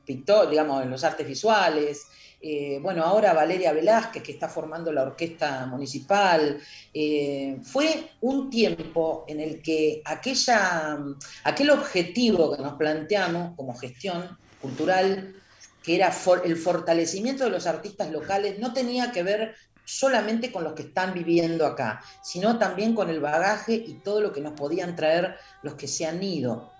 pictor, 0.04 0.48
digamos, 0.48 0.84
en 0.84 0.90
los 0.90 1.02
artes 1.02 1.26
visuales, 1.26 2.06
eh, 2.40 2.78
bueno, 2.80 3.02
ahora 3.04 3.32
Valeria 3.32 3.72
Velázquez, 3.72 4.22
que 4.22 4.32
está 4.32 4.48
formando 4.48 4.92
la 4.92 5.02
orquesta 5.02 5.66
municipal. 5.66 6.60
Eh, 6.94 7.58
fue 7.64 8.10
un 8.20 8.48
tiempo 8.48 9.24
en 9.26 9.40
el 9.40 9.60
que 9.60 10.02
aquella, 10.04 10.98
aquel 11.44 11.70
objetivo 11.70 12.56
que 12.56 12.62
nos 12.62 12.74
planteamos 12.74 13.56
como 13.56 13.76
gestión 13.76 14.38
cultural, 14.60 15.34
que 15.82 15.96
era 15.96 16.12
el 16.44 16.56
fortalecimiento 16.56 17.44
de 17.44 17.50
los 17.50 17.66
artistas 17.66 18.10
locales, 18.10 18.58
no 18.58 18.72
tenía 18.72 19.10
que 19.10 19.22
ver 19.22 19.54
solamente 19.84 20.52
con 20.52 20.62
los 20.62 20.74
que 20.74 20.82
están 20.82 21.14
viviendo 21.14 21.66
acá, 21.66 22.02
sino 22.22 22.58
también 22.58 22.94
con 22.94 23.08
el 23.08 23.20
bagaje 23.20 23.74
y 23.74 23.94
todo 23.94 24.20
lo 24.20 24.32
que 24.32 24.42
nos 24.42 24.52
podían 24.52 24.94
traer 24.94 25.36
los 25.62 25.74
que 25.74 25.88
se 25.88 26.06
han 26.06 26.22
ido. 26.22 26.70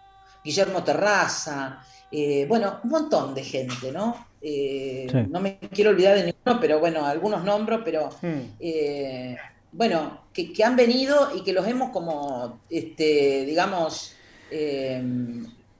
Guillermo 0.45 0.85
Terraza, 0.85 1.83
eh, 2.11 2.47
bueno, 2.49 2.81
un 2.85 2.91
montón 2.91 3.35
de 3.35 3.45
gente, 3.45 3.93
¿no? 3.93 4.27
Eh, 4.41 5.27
no 5.29 5.41
me 5.41 5.59
quiero 5.59 5.91
olvidar 5.91 6.17
de 6.17 6.25
ninguno, 6.25 6.61
pero 6.61 6.81
bueno, 6.81 7.05
algunos 7.05 7.45
nombros, 7.45 7.83
pero 7.85 8.09
hmm. 8.23 8.57
eh, 8.61 9.37
bueno, 9.73 10.23
que, 10.33 10.53
han 10.65 10.77
venido 10.77 11.37
y 11.37 11.43
que 11.43 11.53
los 11.53 11.67
hemos 11.67 11.91
como, 11.91 12.61
este, 12.71 13.45
digamos, 13.45 14.15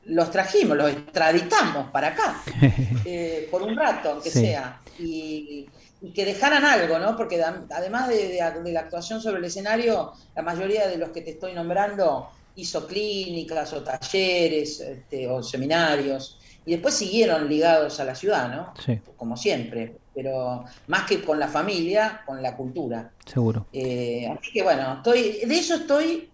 los 0.05 0.31
trajimos, 0.31 0.77
los 0.77 0.91
extraditamos 0.91 1.91
para 1.91 2.09
acá, 2.09 2.43
por 3.51 3.63
un 3.63 3.77
rato, 3.77 4.11
aunque 4.11 4.31
sea, 4.31 4.81
y, 4.99 5.67
que 6.15 6.25
dejaran 6.25 6.65
algo, 6.65 6.99
¿no? 6.99 7.17
Porque 7.17 7.43
además 7.43 8.09
de, 8.09 8.39
la 8.73 8.81
actuación 8.81 9.21
sobre 9.21 9.39
el 9.39 9.45
escenario, 9.45 10.13
la 10.37 10.43
mayoría 10.43 10.87
de 10.87 10.99
los 10.99 11.09
que 11.11 11.23
te 11.23 11.31
estoy 11.31 11.55
nombrando 11.55 12.31
hizo 12.59 12.87
clínicas 12.87 13.73
o 13.73 13.83
talleres 13.83 14.81
este, 14.81 15.29
o 15.29 15.43
seminarios 15.43 16.39
y 16.67 16.73
después 16.73 16.95
siguieron 16.95 17.49
ligados 17.49 18.01
a 18.01 18.05
la 18.05 18.15
ciudad, 18.15 18.55
¿no? 18.55 18.75
Sí. 18.85 18.99
Como 19.17 19.37
siempre, 19.37 19.97
pero 20.13 20.65
más 20.89 21.05
que 21.05 21.23
con 21.23 21.39
la 21.39 21.47
familia, 21.47 22.23
con 22.27 22.43
la 22.43 22.57
cultura. 22.57 23.13
Seguro. 23.25 23.67
Eh, 23.73 24.27
así 24.27 24.51
que 24.53 24.63
bueno, 24.65 24.95
estoy, 24.95 25.39
de 25.47 25.59
eso 25.59 25.77
estoy 25.77 26.29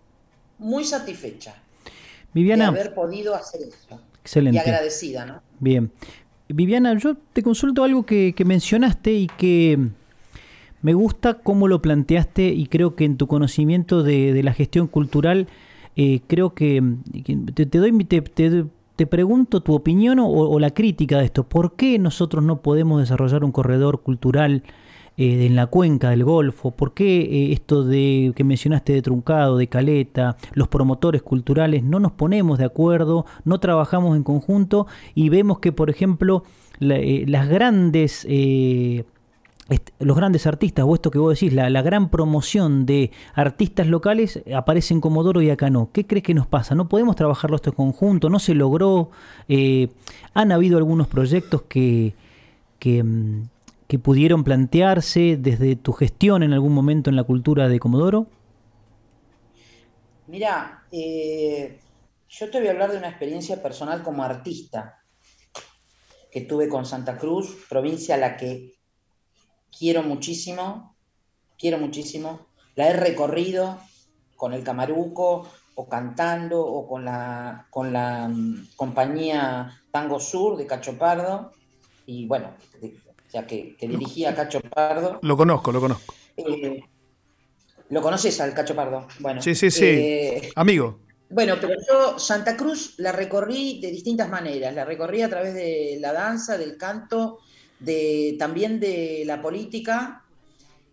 muy 0.58 0.84
satisfecha. 0.84 1.54
Viviana. 2.32 2.72
De 2.72 2.80
haber 2.80 2.94
podido 2.94 3.34
hacer 3.34 3.60
eso. 3.60 4.00
Excelente. 4.22 4.56
Y 4.56 4.60
agradecida, 4.60 5.26
¿no? 5.26 5.42
Bien. 5.60 5.92
Viviana, 6.48 6.96
yo 6.98 7.16
te 7.34 7.42
consulto 7.42 7.84
algo 7.84 8.06
que, 8.06 8.34
mencionaste 8.44 9.12
y 9.12 9.26
que 9.26 9.78
me 10.80 10.94
gusta 10.94 11.34
cómo 11.34 11.68
lo 11.68 11.82
planteaste 11.82 12.48
y 12.48 12.66
creo 12.66 12.96
que 12.96 13.04
en 13.04 13.18
tu 13.18 13.26
conocimiento 13.26 14.02
de, 14.02 14.32
de 14.32 14.42
la 14.42 14.54
gestión 14.54 14.86
cultural 14.86 15.48
eh, 15.96 16.20
creo 16.26 16.54
que 16.54 16.82
te, 17.54 17.78
doy, 17.78 18.04
te, 18.04 18.22
te 18.96 19.06
pregunto 19.06 19.60
tu 19.60 19.74
opinión 19.74 20.18
o, 20.20 20.58
la 20.58 20.70
crítica 20.70 21.18
de 21.18 21.26
esto. 21.26 21.44
¿Por 21.44 21.74
qué 21.74 21.98
nosotros 21.98 22.44
no 22.44 22.62
podemos 22.62 23.00
desarrollar 23.00 23.44
un 23.44 23.52
corredor 23.52 24.02
cultural 24.02 24.62
eh, 25.16 25.46
en 25.46 25.56
la 25.56 25.66
cuenca 25.66 26.10
del 26.10 26.24
Golfo? 26.24 26.72
¿Por 26.72 26.94
qué 26.94 27.20
eh, 27.20 27.52
esto 27.52 27.84
de 27.84 28.32
que 28.34 28.44
mencionaste 28.44 28.92
de 28.92 29.02
Truncado, 29.02 29.56
de 29.56 29.68
Caleta, 29.68 30.36
los 30.52 30.68
promotores 30.68 31.22
culturales, 31.22 31.82
no 31.82 32.00
nos 32.00 32.12
ponemos 32.12 32.58
de 32.58 32.64
acuerdo, 32.64 33.26
no 33.44 33.58
trabajamos 33.60 34.16
en 34.16 34.22
conjunto 34.22 34.86
y 35.14 35.28
vemos 35.28 35.58
que, 35.58 35.72
por 35.72 35.90
ejemplo, 35.90 36.44
las 36.80 37.48
grandes 37.48 38.26
los 39.98 40.16
grandes 40.16 40.46
artistas, 40.46 40.84
o 40.86 40.94
esto 40.94 41.10
que 41.10 41.18
vos 41.18 41.38
decís, 41.38 41.52
la, 41.52 41.82
gran 41.82 42.10
promoción 42.10 42.84
de 42.84 43.10
artistas 43.34 43.86
locales 43.86 44.42
aparece 44.54 44.92
en 44.92 45.00
Comodoro 45.00 45.40
y 45.40 45.50
acá 45.50 45.70
no. 45.70 45.90
¿Qué 45.92 46.06
crees 46.06 46.22
que 46.22 46.34
nos 46.34 46.46
pasa? 46.46 46.74
¿No 46.74 46.88
podemos 46.88 47.16
trabajarlo 47.16 47.56
esto 47.56 47.70
en 47.70 47.76
conjunto? 47.76 48.28
¿No 48.28 48.38
se 48.38 48.54
logró? 48.54 49.10
Eh, 49.48 49.88
¿Han 50.34 50.52
habido 50.52 50.76
algunos 50.76 51.08
proyectos 51.08 51.62
que, 51.62 52.14
mm, 52.84 53.42
que, 53.88 53.98
pudieron 53.98 54.44
plantearse 54.44 55.38
desde 55.38 55.76
tu 55.76 55.92
gestión 55.92 56.42
en 56.42 56.52
algún 56.52 56.74
momento 56.74 57.08
en 57.08 57.16
la 57.16 57.24
cultura 57.24 57.68
de 57.68 57.80
Comodoro? 57.80 58.26
Mira, 60.26 60.84
eh, 60.90 61.78
yo 62.28 62.50
te 62.50 62.58
voy 62.58 62.68
a 62.68 62.72
hablar 62.72 62.90
de 62.90 62.98
una 62.98 63.08
experiencia 63.08 63.62
personal 63.62 64.02
como 64.02 64.24
artista 64.24 64.98
que 66.30 66.42
tuve 66.42 66.68
con 66.68 66.84
Santa 66.84 67.16
Cruz, 67.16 67.64
provincia 67.68 68.16
a 68.16 68.18
la 68.18 68.36
que 68.36 68.73
quiero 69.76 70.02
muchísimo, 70.02 70.96
quiero 71.58 71.78
muchísimo. 71.78 72.46
La 72.74 72.88
he 72.88 72.92
recorrido 72.92 73.78
con 74.36 74.52
el 74.52 74.64
Camaruco 74.64 75.48
o 75.76 75.88
cantando 75.88 76.60
o 76.60 76.86
con 76.86 77.04
la, 77.04 77.66
con 77.70 77.92
la 77.92 78.28
mm, 78.28 78.68
compañía 78.76 79.80
Tango 79.90 80.20
Sur 80.20 80.56
de 80.56 80.66
Cacho 80.66 80.96
Pardo. 80.96 81.52
Y 82.06 82.26
bueno, 82.26 82.50
ya 83.32 83.46
que, 83.46 83.76
dirigía 83.80 84.34
Cacho 84.34 84.60
Pardo. 84.60 85.18
Lo 85.22 85.36
conozco, 85.36 85.72
lo 85.72 85.80
conozco. 85.80 86.14
Eh, 86.36 86.82
¿Lo 87.90 88.00
conoces 88.00 88.40
al 88.40 88.54
Cacho 88.54 88.74
Pardo? 88.74 89.06
Bueno, 89.20 89.42
sí, 89.42 89.54
sí, 89.54 89.70
sí. 89.70 89.84
Eh, 89.84 90.50
Amigo. 90.56 91.00
Bueno, 91.28 91.56
pero 91.60 91.74
yo 91.88 92.18
Santa 92.18 92.56
Cruz 92.56 92.94
la 92.98 93.10
recorrí 93.10 93.80
de 93.80 93.90
distintas 93.90 94.28
maneras. 94.28 94.74
La 94.74 94.84
recorrí 94.84 95.22
a 95.22 95.28
través 95.28 95.54
de 95.54 95.98
la 96.00 96.12
danza, 96.12 96.56
del 96.56 96.76
canto, 96.76 97.40
de, 97.80 98.36
también 98.38 98.80
de 98.80 99.24
la 99.26 99.42
política 99.42 100.24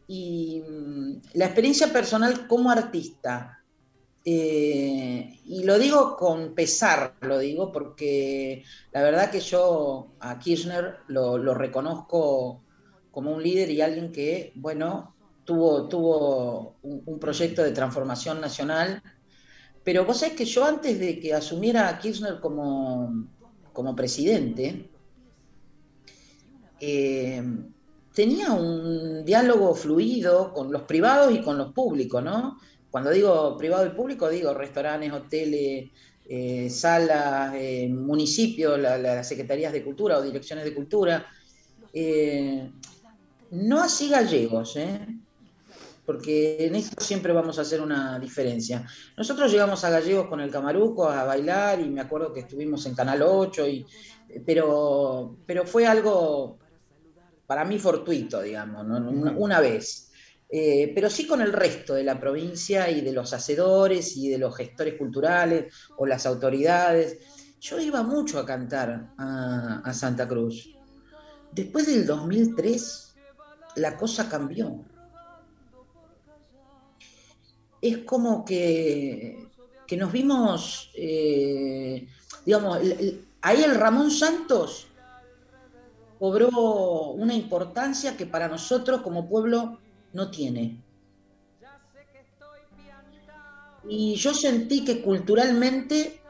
y 0.08 0.62
mm, 0.70 1.22
la 1.36 1.46
experiencia 1.46 1.88
personal 1.94 2.46
como 2.48 2.70
artista. 2.70 3.60
Eh, 4.26 5.40
y 5.46 5.64
lo 5.64 5.80
digo 5.80 6.16
con 6.16 6.54
pesar, 6.54 7.16
lo 7.22 7.40
digo 7.40 7.72
porque 7.72 8.64
la 8.92 9.02
verdad 9.02 9.32
que 9.32 9.40
yo 9.40 10.12
a 10.20 10.38
Kirchner 10.38 10.98
lo, 11.08 11.54
reconozco 11.56 12.62
como 13.10 13.32
un 13.32 13.42
líder 13.42 13.72
y 13.72 13.82
alguien 13.82 14.12
que, 14.12 14.52
bueno, 14.56 15.16
tuvo, 15.46 15.88
tuvo 15.88 16.76
un, 16.84 17.18
proyecto 17.20 17.64
de 17.64 17.72
transformación 17.72 18.42
nacional. 18.42 19.02
Pero 19.84 20.06
vos 20.06 20.20
sabés 20.20 20.36
que 20.36 20.46
yo 20.46 20.66
antes 20.66 21.00
de 21.00 21.20
que 21.20 21.34
asumiera 21.34 21.88
a 21.88 21.98
Kirchner 21.98 22.40
como, 22.40 23.28
como 23.74 23.96
presidente, 23.96 24.91
eh, 26.84 27.44
tenía 28.12 28.52
un 28.54 29.24
diálogo 29.24 29.76
fluido 29.76 30.52
con 30.52 30.72
los 30.72 30.82
privados 30.82 31.32
y 31.32 31.42
con 31.42 31.56
los 31.56 31.72
públicos, 31.74 32.24
¿no? 32.24 32.60
Cuando 32.90 33.12
digo 33.12 33.56
privado 33.56 33.86
y 33.86 33.92
público, 33.92 34.28
digo 34.28 34.52
restaurantes, 34.56 35.14
hoteles, 35.14 35.92
eh, 36.28 36.70
salas, 36.72 37.54
eh, 37.56 37.88
municipios, 37.88 38.80
las 38.80 39.28
secretarías 39.28 39.72
de 39.72 39.84
cultura 39.84 40.18
o 40.18 40.24
direcciones 40.24 40.66
de 40.66 40.74
cultura. 40.74 41.28
no 43.52 43.80
así 43.80 44.10
gallegos, 44.10 44.76
porque 46.04 46.66
en 46.66 46.76
esto 46.76 47.02
siempre 47.04 47.32
vamos 47.32 47.60
a 47.60 47.62
hacer 47.62 47.80
una 47.80 48.18
diferencia. 48.18 48.88
Nosotros 49.16 49.52
llegamos 49.52 49.84
a 49.84 49.90
Gallegos 49.92 50.28
con 50.28 50.42
el 50.42 50.50
Camaruco 50.50 51.08
a 51.08 51.26
bailar 51.26 51.80
y 51.80 51.90
me 51.90 52.02
acuerdo 52.02 52.34
que 52.34 52.42
estuvimos 52.42 52.86
en 52.88 52.96
Canal 52.96 53.22
8, 53.22 53.68
y, 53.68 53.86
pero, 54.46 55.38
pero 55.46 55.66
fue 55.66 55.86
algo 55.86 56.58
para 57.52 57.66
mí 57.66 57.78
fortuito, 57.78 58.42
digamos, 58.42 58.88
una, 58.88 59.60
vez. 59.60 60.10
Eh, 60.48 60.90
pero 60.96 61.10
sí 61.10 61.28
con 61.28 61.42
el 61.42 61.52
resto 61.52 61.96
de 61.96 62.06
la 62.06 62.18
provincia 62.18 62.90
y 62.90 63.02
de 63.02 63.12
los 63.12 63.34
hacedores 63.34 64.16
y 64.16 64.30
de 64.30 64.38
los 64.38 64.56
gestores 64.56 64.94
culturales 64.94 65.66
o 65.98 66.06
las 66.06 66.26
autoridades. 66.26 67.18
Yo 67.60 67.78
iba 67.82 68.04
mucho 68.04 68.40
a 68.40 68.46
cantar 68.46 69.12
a, 69.18 69.92
Santa 69.94 70.30
Cruz. 70.30 70.74
Después 71.52 71.88
del 71.88 72.06
2003, 72.06 73.16
la 73.76 73.98
cosa 73.98 74.30
cambió. 74.30 74.86
Es 77.82 77.98
como 78.06 78.46
que, 78.46 79.50
que 79.86 79.98
nos 79.98 80.10
vimos, 80.10 80.90
eh, 80.96 82.08
digamos, 82.46 82.80
ahí 83.42 83.62
el 83.62 83.76
Ramón 83.76 84.10
Santos 84.10 84.88
cobró 86.22 86.50
una 87.14 87.34
importancia 87.34 88.16
que 88.16 88.28
para 88.28 88.48
nosotros 88.48 89.02
como 89.02 89.28
pueblo 89.28 89.80
no 90.14 90.30
tiene. 90.30 90.80
Y 93.90 94.14
yo 94.14 94.32
sentí 94.32 94.86
que 94.86 95.02
culturalmente 95.02 96.22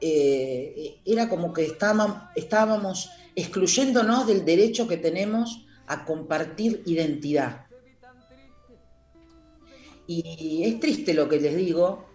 eh, 0.00 1.00
era 1.04 1.28
como 1.28 1.52
que 1.52 1.66
estábamos, 1.66 2.20
estábamos 2.34 3.10
excluyéndonos 3.36 4.26
del 4.26 4.44
derecho 4.44 4.88
que 4.88 4.96
tenemos 4.96 5.64
a 5.86 6.04
compartir 6.04 6.82
identidad. 6.84 7.66
Y 10.08 10.64
es 10.64 10.80
triste 10.80 11.14
lo 11.14 11.28
que 11.28 11.38
les 11.38 11.54
digo, 11.54 12.06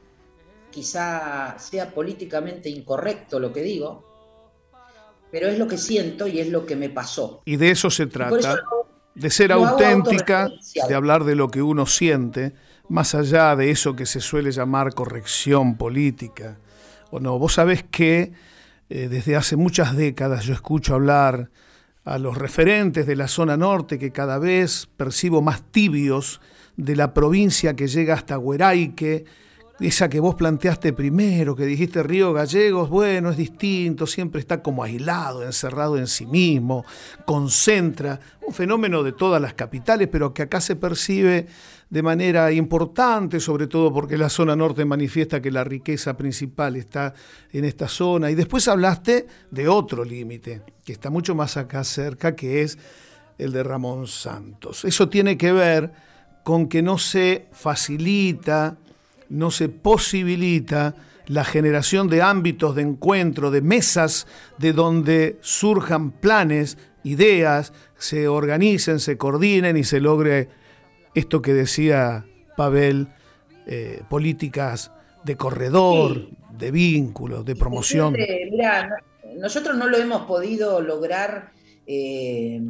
quizá 0.71 1.57
sea 1.57 1.93
políticamente 1.93 2.69
incorrecto 2.69 3.39
lo 3.39 3.53
que 3.53 3.62
digo, 3.62 4.12
pero 5.33 5.47
es 5.47 5.57
lo 5.57 5.67
que 5.67 5.79
siento 5.79 6.27
y 6.27 6.39
es 6.39 6.49
lo 6.49 6.63
que 6.63 6.75
me 6.75 6.89
pasó. 6.89 7.41
Y 7.45 7.55
de 7.55 7.71
eso 7.71 7.89
se 7.89 8.05
trata, 8.05 8.59
de 9.15 9.31
ser 9.31 9.51
auténtica, 9.51 10.51
de 10.87 10.93
hablar 10.93 11.23
de 11.23 11.33
lo 11.33 11.49
que 11.49 11.63
uno 11.63 11.87
siente, 11.87 12.53
más 12.87 13.15
allá 13.15 13.55
de 13.55 13.71
eso 13.71 13.95
que 13.95 14.05
se 14.05 14.19
suele 14.19 14.51
llamar 14.51 14.93
corrección 14.93 15.75
política. 15.75 16.59
O 17.09 17.19
no, 17.19 17.39
vos 17.39 17.53
sabés 17.53 17.83
que 17.83 18.31
eh, 18.89 19.07
desde 19.09 19.35
hace 19.35 19.55
muchas 19.55 19.97
décadas 19.97 20.45
yo 20.45 20.53
escucho 20.53 20.93
hablar 20.93 21.49
a 22.05 22.19
los 22.19 22.37
referentes 22.37 23.07
de 23.07 23.15
la 23.15 23.27
zona 23.27 23.57
norte 23.57 23.97
que 23.97 24.11
cada 24.11 24.37
vez 24.37 24.87
percibo 24.97 25.41
más 25.41 25.63
tibios 25.63 26.41
de 26.77 26.95
la 26.95 27.15
provincia 27.15 27.75
que 27.75 27.87
llega 27.87 28.13
hasta 28.13 28.37
Hueraique, 28.37 29.25
esa 29.87 30.09
que 30.09 30.19
vos 30.19 30.35
planteaste 30.35 30.93
primero, 30.93 31.55
que 31.55 31.65
dijiste 31.65 32.01
Río 32.03 32.31
Gallegos, 32.31 32.89
bueno, 32.89 33.31
es 33.31 33.37
distinto, 33.37 34.07
siempre 34.07 34.39
está 34.39 34.61
como 34.63 34.83
aislado, 34.83 35.43
encerrado 35.43 35.97
en 35.97 36.07
sí 36.07 36.25
mismo, 36.25 36.85
concentra, 37.25 38.19
un 38.47 38.53
fenómeno 38.53 39.03
de 39.03 39.11
todas 39.11 39.41
las 39.41 39.53
capitales, 39.53 40.07
pero 40.11 40.33
que 40.33 40.43
acá 40.43 40.61
se 40.61 40.77
percibe 40.77 41.47
de 41.89 42.01
manera 42.01 42.51
importante, 42.51 43.39
sobre 43.39 43.67
todo 43.67 43.93
porque 43.93 44.17
la 44.17 44.29
zona 44.29 44.55
norte 44.55 44.85
manifiesta 44.85 45.41
que 45.41 45.51
la 45.51 45.63
riqueza 45.63 46.15
principal 46.15 46.75
está 46.75 47.13
en 47.51 47.65
esta 47.65 47.87
zona. 47.87 48.31
Y 48.31 48.35
después 48.35 48.67
hablaste 48.67 49.27
de 49.51 49.67
otro 49.67 50.03
límite, 50.03 50.63
que 50.83 50.93
está 50.93 51.09
mucho 51.09 51.35
más 51.35 51.57
acá 51.57 51.83
cerca, 51.83 52.35
que 52.35 52.61
es 52.61 52.79
el 53.37 53.51
de 53.51 53.63
Ramón 53.63 54.07
Santos. 54.07 54.85
Eso 54.85 55.09
tiene 55.09 55.37
que 55.37 55.51
ver 55.51 55.91
con 56.43 56.67
que 56.67 56.81
no 56.81 56.97
se 56.97 57.47
facilita 57.51 58.77
no 59.33 59.49
se 59.49 59.67
posibilita 59.67 60.95
la 61.25 61.43
generación 61.43 62.07
de 62.07 62.21
ámbitos 62.21 62.75
de 62.75 62.83
encuentro, 62.83 63.49
de 63.49 63.61
mesas 63.61 64.27
de 64.59 64.73
donde 64.73 65.37
surjan 65.41 66.11
planes, 66.11 66.77
ideas, 67.03 67.73
se 67.97 68.27
organicen, 68.27 68.99
se 68.99 69.17
coordinen 69.17 69.75
y 69.75 69.83
se 69.83 69.99
logre 69.99 70.49
esto 71.15 71.41
que 71.41 71.53
decía 71.53 72.25
Pavel, 72.55 73.07
eh, 73.65 74.03
políticas 74.09 74.91
de 75.23 75.35
corredor, 75.35 76.27
de 76.51 76.69
vínculos, 76.71 77.43
de 77.43 77.55
promoción. 77.55 78.13
Mira, 78.13 78.89
nosotros 79.37 79.75
no 79.77 79.87
lo 79.87 79.97
hemos 79.97 80.27
podido 80.27 80.79
lograr, 80.79 81.53
eh, 81.87 82.61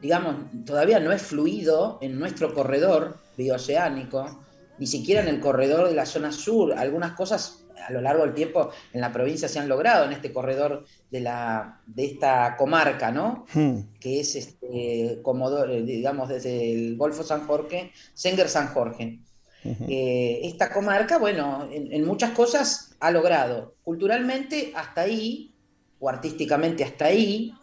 digamos, 0.00 0.36
todavía 0.64 1.00
no 1.00 1.10
es 1.10 1.22
fluido 1.22 1.98
en 2.00 2.18
nuestro 2.18 2.54
corredor 2.54 3.16
bioceánico 3.36 4.44
ni 4.78 4.86
siquiera 4.86 5.20
en 5.20 5.28
el 5.28 5.40
corredor 5.40 5.88
de 5.88 5.94
la 5.94 6.06
zona 6.06 6.32
sur. 6.32 6.72
Algunas 6.72 7.12
cosas 7.12 7.64
a 7.86 7.92
lo 7.92 8.00
largo 8.00 8.24
del 8.24 8.34
tiempo 8.34 8.70
en 8.92 9.00
la 9.00 9.12
provincia 9.12 9.48
se 9.48 9.58
han 9.58 9.68
logrado 9.68 10.06
en 10.06 10.12
este 10.12 10.32
corredor 10.32 10.84
de, 11.10 11.20
la, 11.20 11.80
de 11.86 12.06
esta 12.06 12.56
comarca, 12.56 13.10
¿no? 13.10 13.46
Hmm. 13.52 13.80
Que 14.00 14.20
es 14.20 14.34
este, 14.36 15.20
Comodoro, 15.22 15.72
digamos, 15.72 16.28
desde 16.28 16.72
el 16.72 16.96
Golfo 16.96 17.22
San 17.22 17.46
Jorge, 17.46 17.92
Senger 18.14 18.48
San 18.48 18.68
Jorge. 18.68 19.20
Eh, 19.64 20.40
esta 20.42 20.70
comarca, 20.70 21.18
bueno, 21.18 21.66
en, 21.72 22.04
muchas 22.04 22.32
cosas 22.32 22.94
ha 23.00 23.10
logrado. 23.10 23.76
Culturalmente 23.82 24.72
hasta 24.74 25.02
ahí, 25.02 25.54
o 25.98 26.08
artísticamente 26.08 26.84
hasta 26.84 27.06
ahí, 27.06 27.54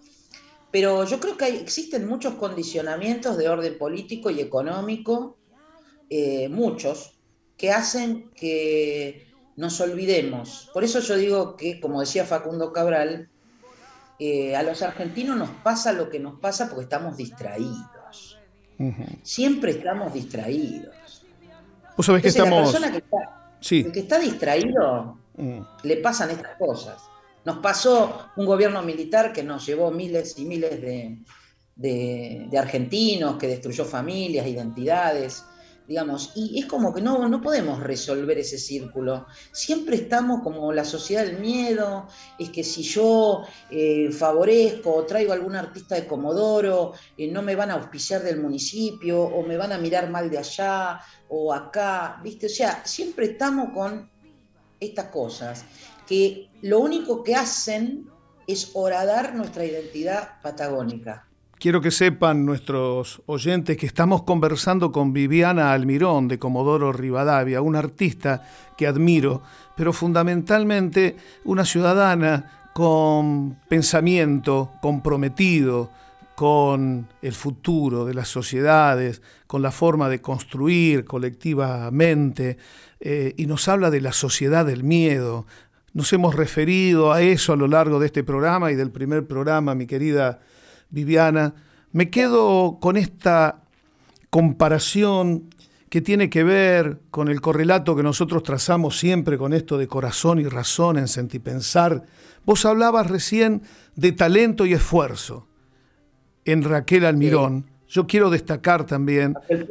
pero 0.71 1.05
yo 1.05 1.19
creo 1.19 1.37
que 1.37 1.47
existen 1.47 2.07
muchos 2.07 2.35
condicionamientos 2.35 3.37
de 3.37 3.49
orden 3.49 3.77
político 3.77 4.31
y 4.31 4.39
económico, 4.39 5.37
eh, 6.13 6.49
muchos, 6.49 7.13
que 7.55 7.71
hacen 7.71 8.31
que 8.31 9.27
nos 9.55 9.79
olvidemos. 9.79 10.69
Por 10.73 10.83
eso 10.83 10.99
yo 10.99 11.15
digo 11.15 11.55
que, 11.55 11.79
como 11.79 12.01
decía 12.01 12.25
Facundo 12.25 12.73
Cabral, 12.73 13.29
eh, 14.19 14.53
a 14.57 14.61
los 14.61 14.81
argentinos 14.81 15.37
nos 15.37 15.49
pasa 15.63 15.93
lo 15.93 16.09
que 16.09 16.19
nos 16.19 16.37
pasa 16.41 16.67
porque 16.67 16.83
estamos 16.83 17.15
distraídos. 17.15 18.37
Siempre 19.23 19.71
estamos 19.71 20.13
distraídos. 20.13 21.25
Vos 21.95 22.05
sabés 22.05 22.23
que 22.23 22.27
estamos... 22.27 22.59
La 22.59 22.79
persona 22.79 22.91
que 22.91 22.97
está, 22.97 23.49
el 23.69 23.91
que 23.93 23.99
está 24.01 24.19
distraído 24.19 25.17
mm. 25.37 25.59
le 25.83 25.97
pasan 25.97 26.31
estas 26.31 26.57
cosas. 26.57 27.01
Nos 27.45 27.59
pasó 27.59 28.27
un 28.35 28.45
gobierno 28.45 28.81
militar 28.83 29.31
que 29.31 29.43
nos 29.43 29.65
llevó 29.65 29.91
miles 29.91 30.37
y 30.37 30.43
miles 30.43 30.81
de 30.81 32.57
argentinos, 32.59 33.37
que 33.37 33.47
destruyó 33.47 33.85
familias, 33.85 34.45
identidades, 34.45 35.45
digamos, 35.91 36.31
y 36.35 36.57
es 36.57 36.67
como 36.67 36.93
que 36.93 37.01
no, 37.01 37.27
no 37.27 37.41
podemos 37.41 37.81
resolver 37.81 38.37
ese 38.37 38.57
círculo. 38.57 39.27
Siempre 39.51 39.97
estamos 39.97 40.41
como 40.41 40.71
la 40.71 40.85
sociedad 40.85 41.25
del 41.25 41.39
miedo, 41.39 42.07
es 42.39 42.49
que 42.49 42.63
si 42.63 42.81
yo 42.81 43.43
eh, 43.69 44.09
favorezco 44.09 44.95
o 44.95 45.05
traigo 45.05 45.33
a 45.33 45.35
algún 45.35 45.53
artista 45.53 45.95
de 45.95 46.07
Comodoro, 46.07 46.93
eh, 47.17 47.29
no 47.29 47.41
me 47.41 47.57
van 47.57 47.71
a 47.71 47.73
auspiciar 47.73 48.23
del 48.23 48.39
municipio, 48.39 49.21
o 49.21 49.45
me 49.45 49.57
van 49.57 49.73
a 49.73 49.77
mirar 49.77 50.09
mal 50.09 50.29
de 50.29 50.37
allá, 50.37 51.01
o 51.27 51.53
acá, 51.53 52.21
¿viste? 52.23 52.45
O 52.45 52.49
sea, 52.49 52.85
siempre 52.85 53.25
estamos 53.25 53.71
con 53.73 54.09
estas 54.79 55.07
cosas, 55.07 55.65
que 56.07 56.47
lo 56.61 56.79
único 56.79 57.21
que 57.21 57.35
hacen 57.35 58.09
es 58.47 58.71
horadar 58.75 59.35
nuestra 59.35 59.65
identidad 59.65 60.41
patagónica. 60.41 61.27
Quiero 61.61 61.79
que 61.79 61.91
sepan 61.91 62.43
nuestros 62.43 63.21
oyentes 63.27 63.77
que 63.77 63.85
estamos 63.85 64.23
conversando 64.23 64.91
con 64.91 65.13
Viviana 65.13 65.73
Almirón 65.73 66.27
de 66.27 66.39
Comodoro 66.39 66.91
Rivadavia, 66.91 67.61
una 67.61 67.77
artista 67.77 68.43
que 68.75 68.87
admiro, 68.87 69.43
pero 69.77 69.93
fundamentalmente 69.93 71.17
una 71.43 71.63
ciudadana 71.63 72.71
con 72.73 73.59
pensamiento 73.69 74.71
comprometido 74.81 75.91
con 76.33 77.07
el 77.21 77.33
futuro 77.33 78.05
de 78.05 78.15
las 78.15 78.27
sociedades, 78.27 79.21
con 79.45 79.61
la 79.61 79.69
forma 79.69 80.09
de 80.09 80.19
construir 80.19 81.05
colectivamente, 81.05 82.57
eh, 82.99 83.35
y 83.37 83.45
nos 83.45 83.67
habla 83.67 83.91
de 83.91 84.01
la 84.01 84.13
sociedad 84.13 84.65
del 84.65 84.83
miedo. 84.83 85.45
Nos 85.93 86.11
hemos 86.11 86.33
referido 86.33 87.13
a 87.13 87.21
eso 87.21 87.53
a 87.53 87.55
lo 87.55 87.67
largo 87.67 87.99
de 87.99 88.07
este 88.07 88.23
programa 88.23 88.71
y 88.71 88.75
del 88.75 88.89
primer 88.89 89.27
programa, 89.27 89.75
mi 89.75 89.85
querida 89.85 90.39
Viviana, 90.91 91.55
me 91.91 92.09
quedo 92.09 92.77
con 92.79 92.97
esta 92.97 93.63
comparación 94.29 95.49
que 95.89 96.01
tiene 96.01 96.29
que 96.29 96.43
ver 96.43 97.01
con 97.09 97.27
el 97.27 97.41
correlato 97.41 97.95
que 97.95 98.03
nosotros 98.03 98.43
trazamos 98.43 98.97
siempre 98.97 99.37
con 99.37 99.51
esto 99.51 99.77
de 99.77 99.87
corazón 99.87 100.39
y 100.39 100.45
razón 100.45 100.97
en 100.97 101.07
sentipensar. 101.07 102.03
Vos 102.45 102.65
hablabas 102.65 103.09
recién 103.09 103.63
de 103.95 104.13
talento 104.13 104.65
y 104.65 104.73
esfuerzo 104.73 105.47
en 106.45 106.63
Raquel 106.63 107.05
Almirón. 107.05 107.69
Yo 107.89 108.07
quiero 108.07 108.29
destacar 108.29 108.85
también. 108.85 109.33
Raquel. 109.33 109.67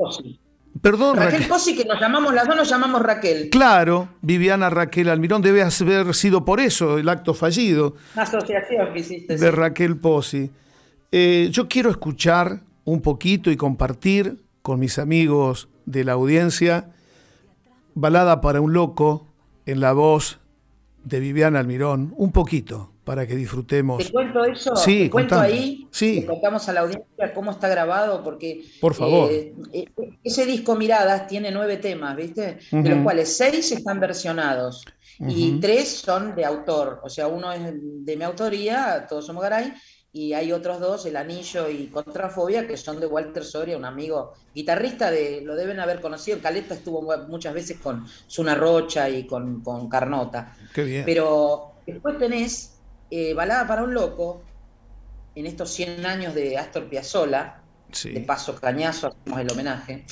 Perdón, 0.80 1.16
Raquel, 1.16 1.46
Posi, 1.46 1.76
que 1.76 1.84
nos 1.84 2.00
llamamos, 2.00 2.32
las 2.32 2.46
dos 2.46 2.56
nos 2.56 2.68
llamamos 2.68 3.02
Raquel. 3.02 3.50
Claro, 3.50 4.10
Viviana 4.22 4.70
Raquel 4.70 5.08
Almirón, 5.08 5.42
debe 5.42 5.62
haber 5.62 6.14
sido 6.14 6.44
por 6.44 6.60
eso 6.60 6.96
el 6.98 7.08
acto 7.08 7.34
fallido. 7.34 7.96
asociación 8.14 8.92
que 8.92 9.00
hiciste. 9.00 9.36
De 9.36 9.50
Raquel 9.50 9.96
Posi. 9.98 10.50
Eh, 11.12 11.48
yo 11.50 11.68
quiero 11.68 11.90
escuchar 11.90 12.60
un 12.84 13.02
poquito 13.02 13.50
y 13.50 13.56
compartir 13.56 14.44
con 14.62 14.78
mis 14.78 14.98
amigos 14.98 15.68
de 15.86 16.04
la 16.04 16.12
audiencia 16.12 16.90
Balada 17.94 18.40
para 18.40 18.60
un 18.60 18.72
loco 18.72 19.26
en 19.66 19.80
la 19.80 19.92
voz 19.92 20.38
de 21.04 21.18
Viviana 21.18 21.58
Almirón, 21.58 22.14
un 22.16 22.30
poquito 22.30 22.92
para 23.04 23.26
que 23.26 23.34
disfrutemos. 23.34 24.04
¿Te 24.04 24.12
cuento 24.12 24.44
eso? 24.44 24.76
Sí, 24.76 25.04
¿Te 25.04 25.10
cuento 25.10 25.38
ahí? 25.38 25.88
Sí. 25.90 26.24
contamos 26.24 26.68
a 26.68 26.72
la 26.72 26.80
audiencia 26.82 27.34
cómo 27.34 27.50
está 27.50 27.68
grabado, 27.68 28.22
porque. 28.22 28.64
Por 28.80 28.94
favor. 28.94 29.30
Eh, 29.32 29.54
eh, 29.72 29.86
ese 30.22 30.46
disco 30.46 30.76
Miradas 30.76 31.26
tiene 31.26 31.50
nueve 31.50 31.78
temas, 31.78 32.16
¿viste? 32.16 32.58
De 32.70 32.88
los 32.88 33.02
cuales 33.02 33.36
seis 33.36 33.72
están 33.72 33.98
versionados 33.98 34.84
y 35.18 35.58
tres 35.58 35.88
son 35.88 36.36
de 36.36 36.44
autor. 36.44 37.00
O 37.02 37.08
sea, 37.08 37.26
uno 37.26 37.52
es 37.52 37.62
de 37.72 38.16
mi 38.16 38.22
autoría, 38.22 39.06
Todos 39.08 39.26
Somos 39.26 39.42
Garay, 39.42 39.72
y 40.12 40.32
hay 40.32 40.52
otros 40.52 40.80
dos, 40.80 41.06
El 41.06 41.16
Anillo 41.16 41.68
y 41.68 41.86
Contrafobia, 41.86 42.66
que 42.66 42.76
son 42.76 42.98
de 42.98 43.06
Walter 43.06 43.44
Soria, 43.44 43.76
un 43.76 43.84
amigo 43.84 44.34
guitarrista, 44.52 45.10
de 45.10 45.40
lo 45.42 45.54
deben 45.54 45.78
haber 45.78 46.00
conocido. 46.00 46.40
Caleta 46.40 46.74
estuvo 46.74 47.00
muchas 47.28 47.54
veces 47.54 47.78
con 47.78 48.06
Zuna 48.28 48.56
Rocha 48.56 49.08
y 49.08 49.26
con, 49.26 49.62
Carnota. 49.88 50.56
Qué 50.74 50.82
bien. 50.82 51.04
Pero 51.04 51.74
después 51.86 52.18
tenés 52.18 52.80
eh, 53.10 53.34
Balada 53.34 53.68
para 53.68 53.84
un 53.84 53.94
Loco, 53.94 54.42
en 55.36 55.46
estos 55.46 55.70
100 55.70 56.04
años 56.04 56.34
de 56.34 56.58
Astor 56.58 56.88
Piazzolla, 56.88 57.62
de 58.02 58.20
paso 58.20 58.56
cañazo, 58.56 59.08
hacemos 59.08 59.40
el 59.40 59.52
homenaje. 59.52 60.04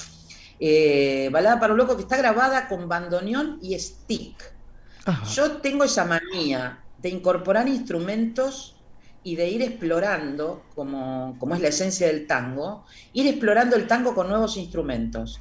Eh, 0.61 1.29
Balada 1.33 1.59
para 1.59 1.73
un 1.73 1.79
Loco 1.79 1.97
que 1.97 2.03
está 2.03 2.17
grabada 2.17 2.69
con 2.69 2.89
bandoneón 2.89 3.59
y 3.61 3.77
stick. 3.77 4.53
Yo 5.35 5.57
tengo 5.57 5.83
esa 5.83 6.05
manía 6.05 6.85
de 6.99 7.09
incorporar 7.09 7.67
instrumentos 7.67 8.78
y 9.25 9.37
de 9.37 9.49
ir 9.49 9.63
explorando, 9.63 10.63
como, 10.75 11.37
como, 11.39 11.55
es 11.55 11.61
la 11.61 11.69
esencia 11.69 12.07
del 12.07 12.27
tango, 12.27 12.85
ir 13.13 13.27
explorando 13.27 13.77
el 13.77 13.87
tango 13.87 14.15
con 14.15 14.29
nuevos 14.29 14.57
instrumentos. 14.57 15.41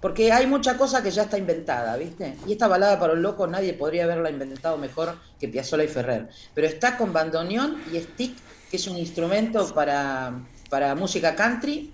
Porque 0.00 0.32
hay 0.32 0.46
mucha 0.46 0.76
cosa 0.76 1.02
que 1.02 1.10
ya 1.10 1.22
está 1.22 1.38
inventada, 1.38 1.96
¿viste? 1.96 2.36
Y 2.46 2.52
esta 2.52 2.68
balada 2.68 3.00
para 3.00 3.14
un 3.14 3.22
loco 3.22 3.46
nadie 3.48 3.74
podría 3.74 4.04
haberla 4.04 4.30
inventado 4.30 4.78
mejor 4.78 5.16
que 5.40 5.48
Piazzolla 5.48 5.84
y 5.84 5.88
Ferrer. 5.88 6.28
Pero 6.54 6.68
está 6.68 6.96
con 6.96 7.12
bandoneón 7.12 7.78
y 7.92 7.98
stick, 7.98 8.36
que 8.70 8.76
es 8.76 8.86
un 8.86 8.96
instrumento 8.96 9.74
para, 9.74 10.40
para 10.70 10.94
música 10.94 11.34
country, 11.34 11.92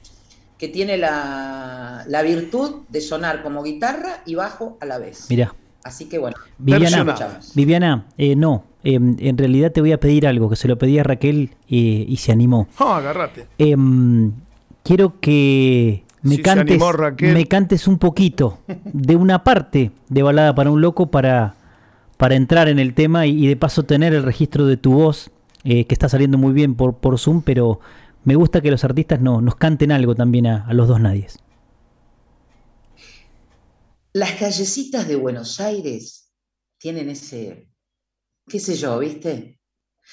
que 0.59 0.69
tiene 0.69 0.99
la, 0.99 2.05
la 2.07 2.23
virtud 2.23 2.83
de 2.89 3.01
sonar 3.01 3.43
como 3.43 3.63
guitarra 3.63 4.23
y 4.27 4.35
bajo 4.35 4.77
a 4.81 4.87
la 4.87 4.99
vez. 4.99 5.27
Mira. 5.31 5.55
Así 5.85 6.07
que 6.07 6.19
bueno. 6.19 6.37
Viviana, 6.59 7.41
Viviana 7.55 8.07
eh, 8.17 8.35
no, 8.35 8.65
em, 8.85 9.17
en 9.19 9.39
realidad 9.39 9.73
te 9.73 9.81
voy 9.81 9.93
a 9.93 9.99
pedir 9.99 10.27
algo, 10.27 10.49
que 10.49 10.57
se 10.57 10.69
lo 10.69 10.79
pedí 10.79 10.99
a 10.99 11.03
Raquel 11.03 11.51
eh, 11.69 12.05
y 12.09 12.17
se 12.19 12.33
animó. 12.33 12.69
Ah, 12.79 12.99
agarrate. 12.99 13.49
Em, 13.59 14.33
quiero 14.83 15.21
que 15.21 16.05
me, 16.23 16.41
cantes, 16.41 16.81
me 17.21 17.47
cantes 17.47 17.89
un 17.89 17.99
poquito 17.99 18.59
de 18.85 19.17
una 19.17 19.45
parte 19.45 19.91
de 20.09 20.23
Balada 20.23 20.55
para 20.55 20.71
un 20.71 20.81
Loco 20.81 21.11
para, 21.11 21.57
para 22.17 22.35
entrar 22.35 22.69
en 22.69 22.79
el 22.79 22.95
tema 22.95 23.27
y, 23.27 23.47
de 23.47 23.57
paso 23.57 23.83
tener 23.83 24.15
el 24.15 24.23
registro 24.23 24.67
de 24.67 24.77
tu 24.77 24.93
voz, 24.93 25.31
eh, 25.65 25.87
que 25.87 25.95
está 25.95 26.09
saliendo 26.09 26.39
muy 26.39 26.53
bien 26.53 26.75
por, 26.75 26.95
por 26.97 27.19
Zoom, 27.19 27.43
pero 27.43 27.81
me 28.25 28.37
gusta 28.37 28.61
que 28.61 28.71
los 28.71 28.85
artistas 28.85 29.21
no, 29.21 29.41
nos 29.41 29.57
canten 29.57 29.93
algo 29.93 30.15
también 30.15 30.47
a, 30.47 30.65
a 30.67 30.73
los 30.73 30.89
dos 30.89 31.01
nadies. 31.01 31.39
Las 34.13 34.33
callecitas 34.33 35.09
de 35.09 35.17
Buenos 35.17 35.59
Aires 35.59 36.31
tienen 36.79 37.09
ese, 37.09 37.67
qué 38.49 38.61
sé 38.61 38.77
yo, 38.77 38.99
¿viste? 38.99 39.61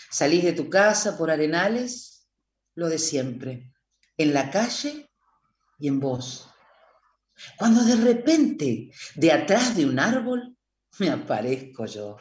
Salís 0.09 0.43
de 0.43 0.53
tu 0.53 0.69
casa 0.69 1.17
por 1.17 1.31
arenales, 1.31 2.27
lo 2.75 2.87
de 2.87 2.97
siempre, 2.97 3.71
en 4.17 4.33
la 4.33 4.49
calle 4.49 5.09
y 5.79 5.87
en 5.87 5.99
vos. 5.99 6.49
Cuando 7.57 7.83
de 7.83 7.95
repente, 7.95 8.91
de 9.15 9.31
atrás 9.31 9.75
de 9.75 9.85
un 9.85 9.99
árbol, 9.99 10.55
me 10.99 11.09
aparezco 11.09 11.85
yo. 11.85 12.17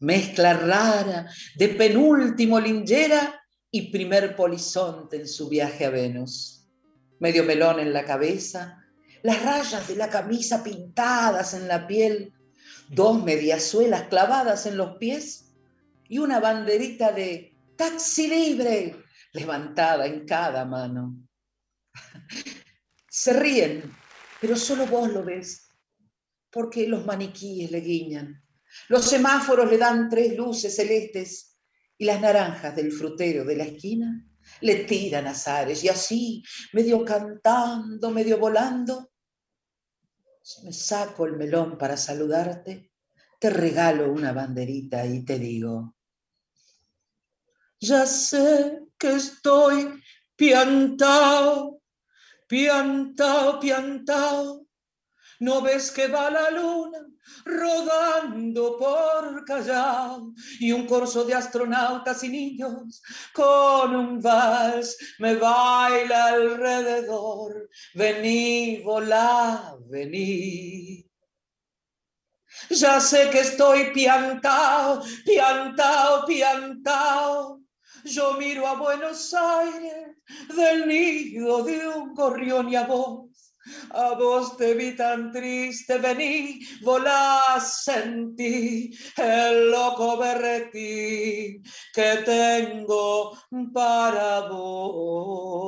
Mezcla 0.00 0.54
rara 0.54 1.30
de 1.56 1.68
penúltimo 1.68 2.60
lingera 2.60 3.40
y 3.70 3.90
primer 3.90 4.36
polizonte 4.36 5.16
en 5.16 5.28
su 5.28 5.48
viaje 5.48 5.86
a 5.86 5.90
Venus. 5.90 6.66
Medio 7.20 7.44
melón 7.44 7.78
en 7.80 7.92
la 7.92 8.04
cabeza, 8.04 8.84
las 9.22 9.42
rayas 9.42 9.86
de 9.86 9.96
la 9.96 10.08
camisa 10.08 10.62
pintadas 10.64 11.54
en 11.54 11.68
la 11.68 11.86
piel, 11.86 12.32
dos 12.92 13.24
mediasuelas 13.24 14.08
clavadas 14.08 14.66
en 14.66 14.76
los 14.76 14.96
pies 14.98 15.54
y 16.08 16.18
una 16.18 16.40
banderita 16.40 17.10
de 17.10 17.56
taxi 17.74 18.28
libre 18.28 18.96
levantada 19.32 20.06
en 20.06 20.26
cada 20.26 20.66
mano. 20.66 21.16
Se 23.08 23.32
ríen, 23.32 23.94
pero 24.40 24.56
solo 24.56 24.86
vos 24.86 25.10
lo 25.10 25.24
ves, 25.24 25.68
porque 26.50 26.86
los 26.86 27.06
maniquíes 27.06 27.70
le 27.70 27.80
guiñan. 27.80 28.42
Los 28.88 29.06
semáforos 29.06 29.70
le 29.70 29.78
dan 29.78 30.08
tres 30.08 30.36
luces 30.36 30.76
celestes 30.76 31.58
y 31.96 32.04
las 32.04 32.20
naranjas 32.20 32.76
del 32.76 32.92
frutero 32.92 33.44
de 33.44 33.56
la 33.56 33.64
esquina 33.64 34.26
le 34.60 34.84
tiran 34.84 35.26
azares 35.26 35.82
y 35.84 35.88
así, 35.88 36.42
medio 36.72 37.04
cantando, 37.04 38.10
medio 38.10 38.38
volando, 38.38 39.11
Si 40.42 40.64
me 40.64 40.72
saco 40.72 41.26
el 41.26 41.36
melón 41.36 41.78
para 41.78 41.96
saludarte, 41.96 42.90
te 43.38 43.50
regalo 43.50 44.12
una 44.12 44.32
banderita 44.32 45.06
y 45.06 45.24
te 45.24 45.38
digo, 45.38 45.94
ya 47.80 48.06
sé 48.06 48.80
que 48.98 49.14
estoy 49.14 50.02
piantao, 50.36 51.80
piantao, 52.48 53.60
piantao. 53.60 54.61
¿No 55.42 55.60
ves 55.60 55.90
que 55.90 56.06
va 56.06 56.30
la 56.30 56.50
luna 56.50 57.00
rodando 57.44 58.78
por 58.78 59.44
Callao 59.44 60.32
y 60.60 60.70
un 60.70 60.86
corso 60.86 61.24
de 61.24 61.34
astronautas 61.34 62.22
y 62.22 62.28
niños 62.28 63.02
con 63.32 63.96
un 63.96 64.20
vals 64.20 64.96
me 65.18 65.34
baila 65.34 66.26
alrededor? 66.26 67.68
Vení, 67.94 68.82
volá, 68.84 69.76
vení. 69.90 71.10
Ya 72.70 73.00
sé 73.00 73.28
que 73.30 73.40
estoy 73.40 73.90
piantao, 73.92 75.02
piantao, 75.26 76.24
piantao 76.24 77.62
yo 78.04 78.34
miro 78.34 78.66
a 78.66 78.74
Buenos 78.74 79.32
Aires 79.32 80.16
del 80.56 80.86
nido 80.88 81.62
de 81.62 81.86
un 81.86 82.14
gorrión 82.14 82.68
y 82.68 82.76
a 82.76 82.84
vos. 82.84 83.31
A 83.90 84.14
vos 84.14 84.56
te 84.56 84.74
vi 84.74 84.96
tan 84.96 85.30
triste, 85.30 85.98
vení, 85.98 86.60
volás, 86.82 87.84
sentí 87.84 88.90
el 89.16 89.70
loco 89.70 90.16
berretín 90.16 91.62
que 91.94 92.22
tengo 92.24 93.38
para 93.72 94.48
vos. 94.48 95.62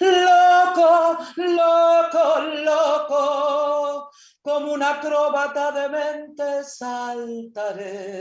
Loco, 0.00 1.18
loco, 1.36 2.40
loco, 2.64 4.10
como 4.40 4.72
un 4.72 4.82
acróbata 4.82 5.72
de 5.72 5.88
mente 5.90 6.64
saltaré 6.64 8.16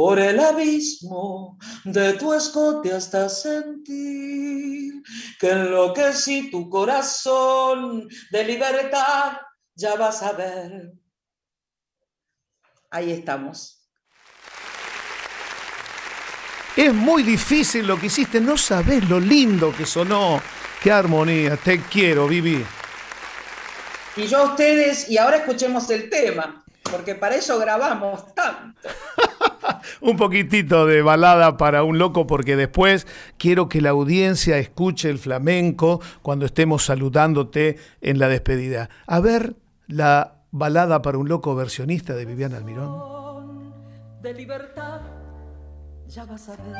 por 0.00 0.18
el 0.18 0.40
abismo 0.40 1.58
de 1.84 2.14
tu 2.14 2.32
escote 2.32 2.90
hasta 2.90 3.28
sentir 3.28 5.02
que 5.38 5.50
enloquecí 5.50 6.50
tu 6.50 6.70
corazón 6.70 8.08
de 8.30 8.44
libertad, 8.44 9.32
ya 9.74 9.96
vas 9.96 10.22
a 10.22 10.32
ver. 10.32 10.94
Ahí 12.90 13.12
estamos. 13.12 13.86
Es 16.74 16.94
muy 16.94 17.22
difícil 17.22 17.86
lo 17.86 18.00
que 18.00 18.06
hiciste, 18.06 18.40
no 18.40 18.56
sabes 18.56 19.06
lo 19.06 19.20
lindo 19.20 19.70
que 19.70 19.84
sonó. 19.84 20.40
Qué 20.82 20.90
armonía, 20.90 21.58
te 21.58 21.82
quiero, 21.82 22.26
Vivi. 22.26 22.64
Y 24.16 24.26
yo 24.26 24.38
a 24.38 24.42
ustedes, 24.44 25.10
y 25.10 25.18
ahora 25.18 25.36
escuchemos 25.36 25.90
el 25.90 26.08
tema, 26.08 26.64
porque 26.90 27.14
para 27.14 27.36
eso 27.36 27.58
grabamos 27.58 28.34
tanto. 28.34 28.88
un 30.00 30.16
poquitito 30.16 30.86
de 30.86 31.02
balada 31.02 31.56
para 31.56 31.82
un 31.82 31.98
loco 31.98 32.26
porque 32.26 32.56
después 32.56 33.06
quiero 33.38 33.68
que 33.68 33.80
la 33.80 33.90
audiencia 33.90 34.58
escuche 34.58 35.10
el 35.10 35.18
flamenco 35.18 36.00
cuando 36.22 36.46
estemos 36.46 36.84
saludándote 36.84 37.78
en 38.00 38.18
la 38.18 38.28
despedida. 38.28 38.90
A 39.06 39.20
ver 39.20 39.54
la 39.86 40.44
balada 40.50 41.02
para 41.02 41.18
un 41.18 41.28
loco 41.28 41.54
versionista 41.54 42.14
de 42.14 42.24
Viviana 42.24 42.56
Almirón. 42.56 43.20
De 44.22 44.34
libertad, 44.34 45.00
ya 46.08 46.24
vas 46.24 46.48
a 46.48 46.56
ver. 46.56 46.74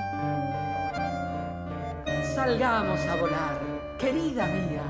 Salgamos 2.35 3.01
a 3.01 3.17
volar, 3.17 3.61
querida 3.99 4.47
mía. 4.47 4.83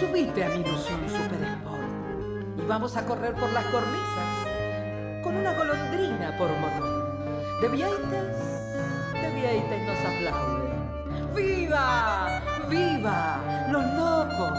Subite 0.00 0.44
a 0.44 0.48
mi 0.50 0.60
ilusión 0.60 1.00
Super 1.08 1.42
Sport 1.42 2.58
y 2.58 2.62
vamos 2.66 2.96
a 2.96 3.04
correr 3.04 3.34
por 3.34 3.52
las 3.52 3.64
cornisas 3.66 5.22
con 5.22 5.36
una 5.36 5.54
golondrina 5.54 6.36
por 6.36 6.50
motor. 6.50 6.95
De 7.60 7.68
Vieites, 7.68 8.36
de 9.14 9.30
Vieites 9.34 9.86
nos 9.86 9.98
aplauden. 10.04 11.34
¡Viva! 11.34 12.42
¡Viva! 12.68 13.40
Los 13.70 13.82
locos 13.94 14.58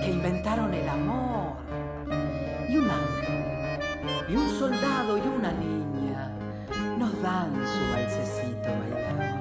que 0.00 0.10
inventaron 0.12 0.72
el 0.72 0.88
amor. 0.88 1.56
Y 2.68 2.76
un 2.76 2.88
ángel, 2.88 3.80
y 4.28 4.36
un 4.36 4.48
soldado 4.50 5.18
y 5.18 5.22
una 5.22 5.50
niña 5.50 6.30
nos 6.96 7.20
dan 7.22 7.50
su 7.54 7.80
balsecito 7.92 8.68
bailador. 8.78 9.40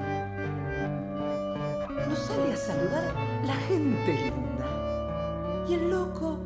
Nos 2.09 2.17
sale 2.17 2.53
a 2.53 2.57
saludar 2.57 3.13
la 3.45 3.55
gente 3.67 4.13
linda. 4.13 5.65
Y 5.69 5.75
el 5.75 5.91
loco, 5.91 6.39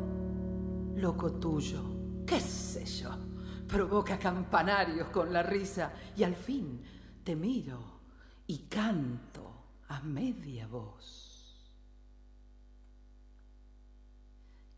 loco 0.96 1.32
tuyo, 1.32 1.80
qué 2.26 2.38
sé 2.38 2.84
yo 2.84 3.31
provoca 3.72 4.18
campanarios 4.18 5.08
con 5.08 5.32
la 5.32 5.42
risa 5.42 5.92
y 6.14 6.24
al 6.24 6.36
fin 6.36 6.82
te 7.24 7.34
miro 7.34 8.00
y 8.46 8.66
canto 8.68 9.78
a 9.88 10.00
media 10.02 10.66
voz. 10.66 11.70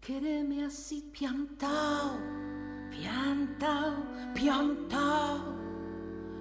Quereme 0.00 0.64
así 0.64 1.10
piantao, 1.12 2.20
piantao, 2.88 4.32
piantao, 4.32 5.56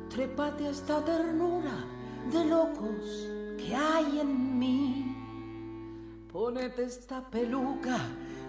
trepate 0.09 0.67
a 0.67 0.69
esta 0.69 1.03
ternura 1.03 1.83
de 2.31 2.45
locos 2.45 3.29
que 3.57 3.75
hay 3.75 4.19
en 4.19 4.59
mí. 4.59 6.27
Ponete 6.31 6.83
esta 6.83 7.27
peluca 7.27 7.97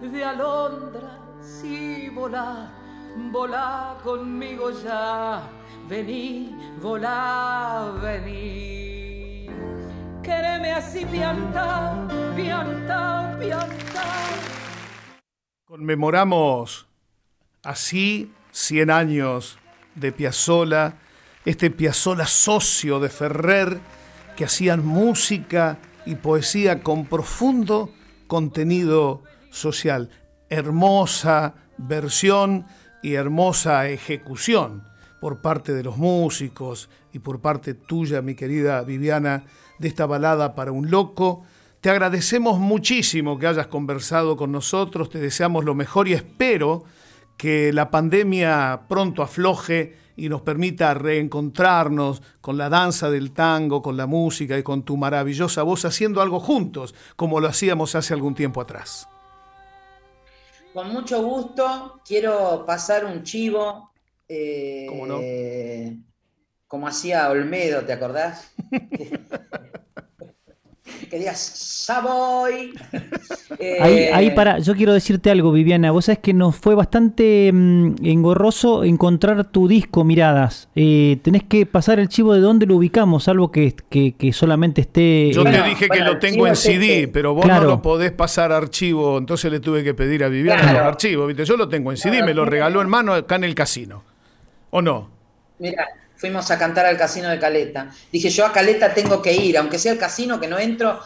de 0.03 0.25
alondras 0.25 1.64
y 1.64 2.11
volar 2.11 2.84
volá 3.16 3.96
conmigo 4.03 4.70
ya, 4.70 5.42
vení, 5.88 6.57
volá, 6.81 7.92
vení. 8.03 9.46
Quereme 10.22 10.72
así 10.72 11.05
piantao, 11.05 12.09
piantao, 12.35 13.38
piantao. 13.38 14.35
Conmemoramos 15.64 16.87
así 17.62 18.33
100 18.53 18.90
años 18.90 19.59
de 19.94 20.12
Piazzola, 20.12 20.98
este 21.44 21.70
Piazzola 21.70 22.27
socio 22.27 23.00
de 23.00 23.09
Ferrer, 23.09 23.81
que 24.37 24.44
hacían 24.44 24.85
música 24.85 25.79
y 26.07 26.16
poesía 26.16 26.83
con 26.83 27.07
profundo 27.07 27.90
contenido 28.27 29.22
social. 29.50 30.11
Hermosa 30.48 31.55
versión 31.77 32.66
y 33.05 33.17
hermosa 33.17 33.87
ejecución 33.90 34.83
por 35.21 35.43
parte 35.43 35.75
de 35.75 35.83
los 35.85 35.99
músicos 35.99 36.88
y 37.12 37.19
por 37.19 37.43
parte 37.43 37.75
tuya, 37.75 38.23
mi 38.23 38.35
querida 38.35 38.81
Viviana, 38.83 39.45
de 39.79 39.88
esta 39.88 40.07
balada 40.07 40.55
para 40.55 40.73
un 40.73 40.90
loco. 40.90 41.43
Te 41.83 41.90
agradecemos 41.90 42.59
muchísimo 42.59 43.38
que 43.38 43.47
hayas 43.47 43.67
conversado 43.67 44.38
con 44.38 44.53
nosotros, 44.53 45.11
te 45.11 45.19
deseamos 45.19 45.67
lo 45.67 45.75
mejor 45.75 46.09
y 46.09 46.14
espero 46.14 46.85
que 47.37 47.75
la 47.75 47.90
pandemia 47.90 48.85
pronto 48.88 49.23
afloje 49.23 49.99
y 50.17 50.31
nos 50.31 50.40
permita 50.40 50.95
reencontrarnos 50.95 52.23
con 52.40 52.57
la 52.57 52.71
danza 52.71 53.11
del 53.11 53.33
tango, 53.33 53.83
con 53.83 53.99
la 53.99 54.07
música 54.07 54.57
y 54.57 54.62
con 54.62 54.83
tu 54.83 54.97
maravillosa 54.97 55.62
voz 55.62 55.85
haciendo 55.85 56.23
algo 56.23 56.40
juntos, 56.40 56.95
como 57.17 57.38
lo 57.38 57.49
hacíamos 57.49 57.95
hace 57.97 58.14
algún 58.14 58.35
tiempo 58.35 58.62
atrás. 58.62 59.09
Con 60.75 60.93
mucho 60.93 61.23
gusto, 61.23 62.03
quiero 62.05 62.67
pasar 62.67 63.05
un 63.05 63.23
chivo. 63.23 63.93
Eh, 64.27 64.87
¿Cómo 64.89 65.07
no? 65.07 65.21
Como 66.67 66.89
hacía 66.89 67.31
Olmedo, 67.31 67.85
¿te 67.85 67.93
acordás? 67.93 68.53
Querías 71.11 71.38
Savoy. 71.38 72.72
ahí, 73.80 74.30
para, 74.30 74.59
yo 74.59 74.74
quiero 74.74 74.92
decirte 74.92 75.30
algo, 75.30 75.52
Viviana. 75.52 75.90
Vos 75.90 76.07
sabés 76.07 76.20
que 76.20 76.33
nos 76.33 76.57
fue 76.57 76.74
bastante 76.74 77.50
mm, 77.52 77.96
engorroso 78.04 78.85
encontrar 78.85 79.44
tu 79.44 79.68
disco, 79.68 80.04
Miradas. 80.04 80.68
Eh, 80.74 81.18
tenés 81.22 81.42
que 81.44 81.66
pasar 81.66 82.00
el 82.00 82.09
chivo 82.09 82.35
de 82.35 82.40
dónde 82.40 82.66
lo 82.66 82.76
ubicamos, 82.76 83.28
algo 83.28 83.50
que, 83.50 83.74
que, 83.90 84.33
solamente 84.33 84.80
esté. 84.80 85.33
Yo 85.33 85.44
te 85.44 85.62
dije 85.62 85.88
que 85.88 86.00
lo 86.00 86.18
tengo 86.18 86.46
en 86.46 86.57
CD, 86.57 87.09
pero 87.09 87.35
vos 87.35 87.46
no 87.46 87.61
lo 87.61 87.83
podés 87.83 88.12
pasar 88.12 88.52
archivo, 88.52 89.18
entonces 89.18 89.50
le 89.50 89.61
tuve 89.61 89.85
que 89.85 89.94
pedir 89.94 90.24
a 90.24 90.28
Viviana 90.28 90.70
el 90.70 90.76
archivo. 90.76 91.26
¿viste? 91.26 91.44
Yo 91.44 91.57
lo 91.57 91.68
tengo 91.68 91.90
en 91.90 91.96
CD, 91.96 92.22
me 92.22 92.35
lo 92.35 92.44
regaló 92.44 92.80
en 92.83 92.88
mano 92.88 93.14
acá 93.14 93.37
en 93.37 93.44
el 93.44 93.54
casino. 93.54 94.02
¿O 94.70 94.83
no? 94.83 95.11
Mira, 95.59 95.87
fuimos 96.25 96.51
a 96.51 96.59
cantar 96.59 96.87
al 96.87 96.97
casino 96.97 97.29
de 97.29 97.39
Caleta. 97.39 97.91
Dije, 98.11 98.31
yo 98.31 98.47
a 98.47 98.51
Caleta 98.51 98.95
tengo 98.95 99.21
que 99.21 99.31
ir, 99.31 99.59
aunque 99.59 99.79
sea 99.79 99.93
el 99.93 99.99
casino 99.99 100.41
que 100.41 100.49
no 100.49 100.59
entro 100.59 101.01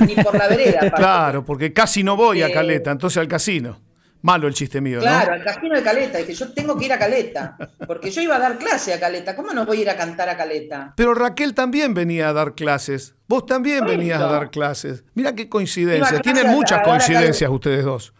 ni 0.00 0.14
por 0.14 0.36
la 0.36 0.46
vereda. 0.46 0.80
Claro, 0.94 1.42
porque 1.42 1.72
casi 1.72 2.02
no 2.02 2.16
voy 2.16 2.42
a 2.42 2.52
Caleta, 2.52 2.90
entonces 2.90 3.16
al 3.16 3.28
casino. 3.28 3.80
Malo 4.20 4.46
el 4.46 4.52
chiste 4.52 4.82
mío, 4.82 5.00
claro, 5.00 5.32
al 5.32 5.42
casino 5.42 5.74
de 5.74 5.82
Caleta. 5.82 6.18
Dije, 6.18 6.34
yo 6.34 6.52
tengo 6.52 6.76
que 6.76 6.84
ir 6.84 6.92
a 6.92 6.98
Caleta, 6.98 7.56
porque 7.86 8.10
yo 8.10 8.20
iba 8.20 8.36
a 8.36 8.38
dar 8.38 8.58
clase 8.58 8.92
a 8.92 9.00
Caleta. 9.00 9.34
¿Cómo 9.34 9.54
no 9.54 9.64
voy 9.64 9.78
a 9.78 9.80
ir 9.80 9.90
a 9.90 9.96
cantar 9.96 10.28
a 10.28 10.36
Caleta? 10.36 10.92
Pero 10.94 11.14
Raquel 11.14 11.54
también 11.54 11.94
venía 11.94 12.28
a 12.28 12.34
dar 12.34 12.54
clases. 12.54 13.14
Vos 13.26 13.46
también 13.46 13.86
venías 13.86 14.20
a 14.20 14.26
dar 14.26 14.50
clases. 14.50 15.02
Mira 15.14 15.34
qué 15.34 15.48
coincidencia. 15.48 16.20
Tienen 16.20 16.48
muchas 16.48 16.82
coincidencias 16.82 17.50
ustedes 17.50 17.86
dos. 17.86 18.12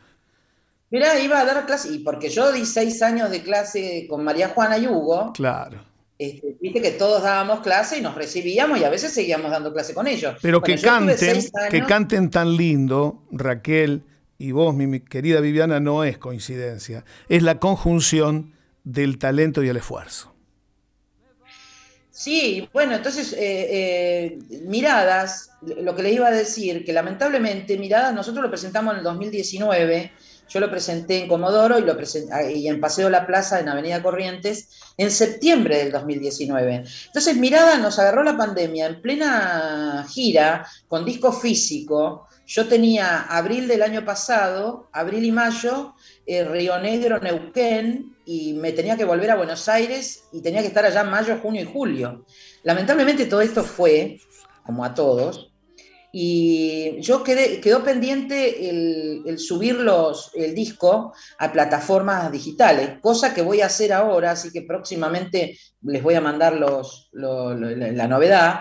Mirá, 0.90 1.18
iba 1.18 1.40
a 1.40 1.44
dar 1.44 1.66
clase, 1.66 1.90
y 1.90 1.98
porque 1.98 2.30
yo 2.30 2.50
di 2.52 2.64
seis 2.64 3.02
años 3.02 3.30
de 3.30 3.42
clase 3.42 4.06
con 4.08 4.24
María 4.24 4.48
Juana 4.48 4.78
y 4.78 4.86
Hugo. 4.86 5.34
Claro. 5.34 5.88
Este, 6.18 6.56
viste 6.60 6.82
que 6.82 6.90
todos 6.90 7.22
dábamos 7.22 7.60
clase 7.60 7.98
y 7.98 8.00
nos 8.02 8.16
recibíamos 8.16 8.80
y 8.80 8.84
a 8.84 8.90
veces 8.90 9.12
seguíamos 9.12 9.52
dando 9.52 9.72
clase 9.72 9.94
con 9.94 10.08
ellos. 10.08 10.34
Pero 10.42 10.60
que 10.60 10.76
canten, 10.76 11.44
que 11.70 11.84
canten 11.84 12.28
tan 12.28 12.56
lindo, 12.56 13.22
Raquel 13.30 14.02
y 14.36 14.52
vos, 14.52 14.74
mi, 14.74 15.00
querida 15.00 15.40
Viviana, 15.40 15.78
no 15.78 16.02
es 16.02 16.18
coincidencia. 16.18 17.04
Es 17.28 17.42
la 17.42 17.60
conjunción 17.60 18.54
del 18.82 19.18
talento 19.18 19.62
y 19.62 19.68
el 19.68 19.76
esfuerzo. 19.76 20.34
Sí, 22.10 22.68
bueno, 22.72 22.96
entonces, 22.96 23.32
eh, 23.32 23.38
eh, 23.40 24.38
Miradas, 24.64 25.52
lo 25.62 25.94
que 25.94 26.02
les 26.02 26.14
iba 26.14 26.26
a 26.26 26.32
decir, 26.32 26.84
que 26.84 26.92
lamentablemente 26.92 27.78
Miradas 27.78 28.12
nosotros 28.12 28.42
lo 28.42 28.50
presentamos 28.50 28.94
en 28.94 28.98
el 28.98 29.04
2019 29.04 30.10
yo 30.48 30.60
lo 30.60 30.70
presenté 30.70 31.18
en 31.22 31.28
Comodoro 31.28 31.78
y, 31.78 31.82
lo 31.82 31.96
ah, 32.32 32.42
y 32.42 32.68
en 32.68 32.80
Paseo 32.80 33.10
La 33.10 33.26
Plaza, 33.26 33.60
en 33.60 33.68
Avenida 33.68 34.02
Corrientes, 34.02 34.68
en 34.96 35.10
septiembre 35.10 35.78
del 35.78 35.92
2019. 35.92 36.84
Entonces, 37.06 37.36
Mirada 37.36 37.78
nos 37.78 37.98
agarró 37.98 38.22
la 38.22 38.36
pandemia 38.36 38.86
en 38.86 39.02
plena 39.02 40.06
gira, 40.08 40.66
con 40.88 41.04
disco 41.04 41.32
físico. 41.32 42.26
Yo 42.46 42.66
tenía 42.66 43.22
abril 43.22 43.68
del 43.68 43.82
año 43.82 44.04
pasado, 44.04 44.88
abril 44.92 45.24
y 45.24 45.32
mayo, 45.32 45.94
eh, 46.26 46.44
Río 46.44 46.78
Negro, 46.78 47.20
Neuquén, 47.20 48.16
y 48.24 48.54
me 48.54 48.72
tenía 48.72 48.96
que 48.96 49.04
volver 49.04 49.30
a 49.30 49.36
Buenos 49.36 49.68
Aires 49.68 50.24
y 50.32 50.40
tenía 50.40 50.62
que 50.62 50.68
estar 50.68 50.84
allá 50.84 51.02
en 51.02 51.10
mayo, 51.10 51.38
junio 51.42 51.62
y 51.62 51.66
julio. 51.66 52.24
Lamentablemente 52.62 53.26
todo 53.26 53.42
esto 53.42 53.64
fue, 53.64 54.20
como 54.64 54.84
a 54.84 54.94
todos, 54.94 55.52
y 56.10 57.00
yo 57.00 57.22
quedé, 57.22 57.60
quedó 57.60 57.84
pendiente 57.84 58.68
el, 58.68 59.38
subir 59.38 59.74
los, 59.74 60.30
el 60.34 60.54
disco 60.54 61.12
a 61.38 61.52
plataformas 61.52 62.32
digitales, 62.32 62.98
cosa 63.00 63.34
que 63.34 63.42
voy 63.42 63.60
a 63.60 63.66
hacer 63.66 63.92
ahora, 63.92 64.32
así 64.32 64.50
que 64.50 64.62
próximamente 64.62 65.58
les 65.82 66.02
voy 66.02 66.14
a 66.14 66.20
mandar 66.20 66.54
los, 66.54 67.10
la, 67.12 68.08
novedad, 68.08 68.60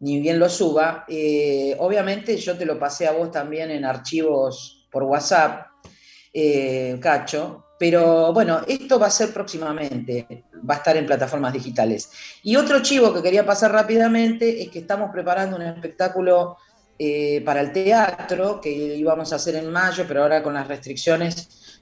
ni 0.00 0.20
bien 0.20 0.38
lo 0.38 0.48
suba. 0.48 1.04
Eh, 1.08 1.76
obviamente 1.78 2.36
yo 2.36 2.56
te 2.56 2.64
lo 2.64 2.78
pasé 2.78 3.06
a 3.06 3.12
vos 3.12 3.30
también 3.30 3.70
en 3.70 3.84
archivos 3.84 4.88
por 4.90 5.02
WhatsApp, 5.02 5.66
eh, 6.32 6.98
Cacho, 7.00 7.66
pero 7.78 8.32
bueno, 8.32 8.62
esto 8.66 8.98
va 8.98 9.06
a 9.06 9.10
ser 9.10 9.32
próximamente, 9.32 10.44
va 10.68 10.74
a 10.74 10.78
estar 10.78 10.96
en 10.96 11.06
plataformas 11.06 11.52
digitales. 11.52 12.10
Y 12.42 12.56
otro 12.56 12.82
chivo 12.82 13.14
que 13.14 13.22
quería 13.22 13.46
pasar 13.46 13.72
rápidamente 13.72 14.62
es 14.62 14.70
que 14.70 14.80
estamos 14.80 15.10
preparando 15.12 15.56
un 15.56 15.62
espectáculo 15.62 16.56
eh, 16.98 17.42
para 17.44 17.60
el 17.60 17.72
teatro, 17.72 18.60
que 18.60 18.70
íbamos 18.70 19.32
a 19.32 19.36
hacer 19.36 19.54
en 19.54 19.70
mayo, 19.70 20.04
pero 20.08 20.22
ahora 20.22 20.42
con 20.42 20.54
las 20.54 20.66
restricciones 20.66 21.80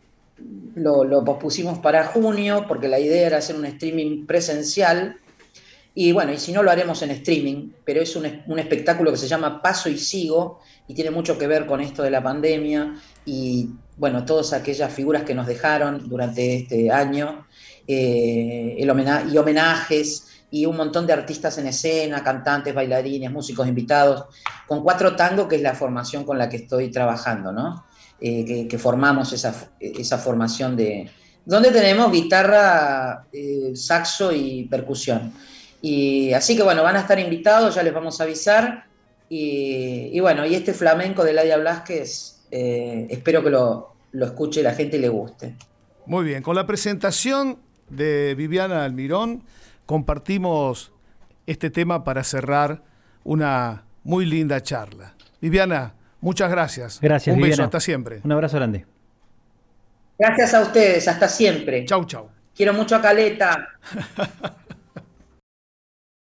lo, 0.74 1.24
pospusimos 1.24 1.78
para 1.78 2.04
junio, 2.08 2.66
porque 2.68 2.88
la 2.88 3.00
idea 3.00 3.26
era 3.26 3.38
hacer 3.38 3.56
un 3.56 3.64
streaming 3.64 4.26
presencial. 4.26 5.16
Y 5.94 6.12
bueno, 6.12 6.32
y 6.34 6.38
si 6.38 6.52
no 6.52 6.62
lo 6.62 6.70
haremos 6.70 7.00
en 7.00 7.12
streaming, 7.12 7.70
pero 7.84 8.02
es 8.02 8.14
un, 8.14 8.26
espectáculo 8.58 9.10
que 9.10 9.16
se 9.16 9.28
llama 9.28 9.62
Paso 9.62 9.88
y 9.88 9.96
Sigo 9.96 10.60
y 10.86 10.92
tiene 10.92 11.10
mucho 11.10 11.38
que 11.38 11.46
ver 11.46 11.64
con 11.64 11.80
esto 11.80 12.02
de 12.02 12.10
la 12.10 12.22
pandemia 12.22 13.00
y 13.24 13.70
bueno, 13.96 14.26
todas 14.26 14.52
aquellas 14.52 14.92
figuras 14.92 15.22
que 15.22 15.34
nos 15.34 15.46
dejaron 15.46 16.06
durante 16.06 16.56
este 16.56 16.90
año 16.90 17.46
eh, 17.88 18.76
el 18.78 19.32
y 19.32 19.38
homenajes 19.38 20.35
y 20.50 20.66
un 20.66 20.76
montón 20.76 21.06
de 21.06 21.12
artistas 21.12 21.58
en 21.58 21.66
escena, 21.66 22.22
cantantes, 22.22 22.74
bailarines, 22.74 23.30
músicos 23.30 23.66
invitados, 23.66 24.24
con 24.66 24.82
cuatro 24.82 25.16
tango, 25.16 25.48
que 25.48 25.56
es 25.56 25.62
la 25.62 25.74
formación 25.74 26.24
con 26.24 26.38
la 26.38 26.48
que 26.48 26.56
estoy 26.58 26.90
trabajando, 26.90 27.52
¿no? 27.52 27.84
Eh, 28.20 28.66
que, 28.68 28.78
formamos 28.78 29.32
esa, 29.34 29.54
esa, 29.78 30.16
formación 30.16 30.74
de... 30.74 31.10
donde 31.44 31.70
tenemos 31.70 32.10
guitarra, 32.10 33.26
eh, 33.30 33.72
saxo 33.74 34.32
y 34.32 34.64
percusión. 34.70 35.32
Y 35.82 36.32
así 36.32 36.56
que 36.56 36.62
bueno, 36.62 36.82
van 36.82 36.96
a 36.96 37.00
estar 37.00 37.18
invitados, 37.18 37.74
ya 37.74 37.82
les 37.82 37.92
vamos 37.92 38.20
a 38.20 38.24
avisar. 38.24 38.86
Y, 39.28 40.18
bueno, 40.20 40.46
y 40.46 40.54
este 40.54 40.72
flamenco 40.72 41.24
de 41.24 41.32
Ladia 41.32 41.58
Blasquez, 41.58 42.46
eh, 42.50 43.06
espero 43.10 43.42
que 43.42 43.50
lo, 43.50 43.96
lo 44.12 44.26
escuche 44.26 44.62
la 44.62 44.72
gente 44.72 44.96
y 44.96 45.00
le 45.00 45.08
guste. 45.08 45.56
Muy 46.06 46.24
bien, 46.24 46.42
con 46.42 46.54
la 46.56 46.66
presentación 46.66 47.58
de 47.90 48.34
Viviana 48.36 48.84
Almirón, 48.84 49.42
compartimos 49.86 50.92
este 51.46 51.70
tema 51.70 52.04
para 52.04 52.24
cerrar 52.24 52.82
una 53.24 53.84
muy 54.04 54.26
linda 54.26 54.62
charla. 54.62 55.14
Viviana, 55.40 55.94
muchas 56.20 56.50
gracias. 56.50 57.00
Gracias. 57.00 57.34
Un 57.34 57.42
beso, 57.42 57.62
hasta 57.62 57.80
siempre. 57.80 58.20
Un 58.24 58.32
abrazo 58.32 58.56
grande. 58.56 58.86
Gracias 60.18 60.54
a 60.54 60.62
ustedes, 60.62 61.06
hasta 61.08 61.28
siempre. 61.28 61.84
Chau, 61.84 62.04
chau. 62.04 62.28
Quiero 62.54 62.72
mucho 62.72 62.96
a 62.96 63.02
Caleta. 63.02 63.68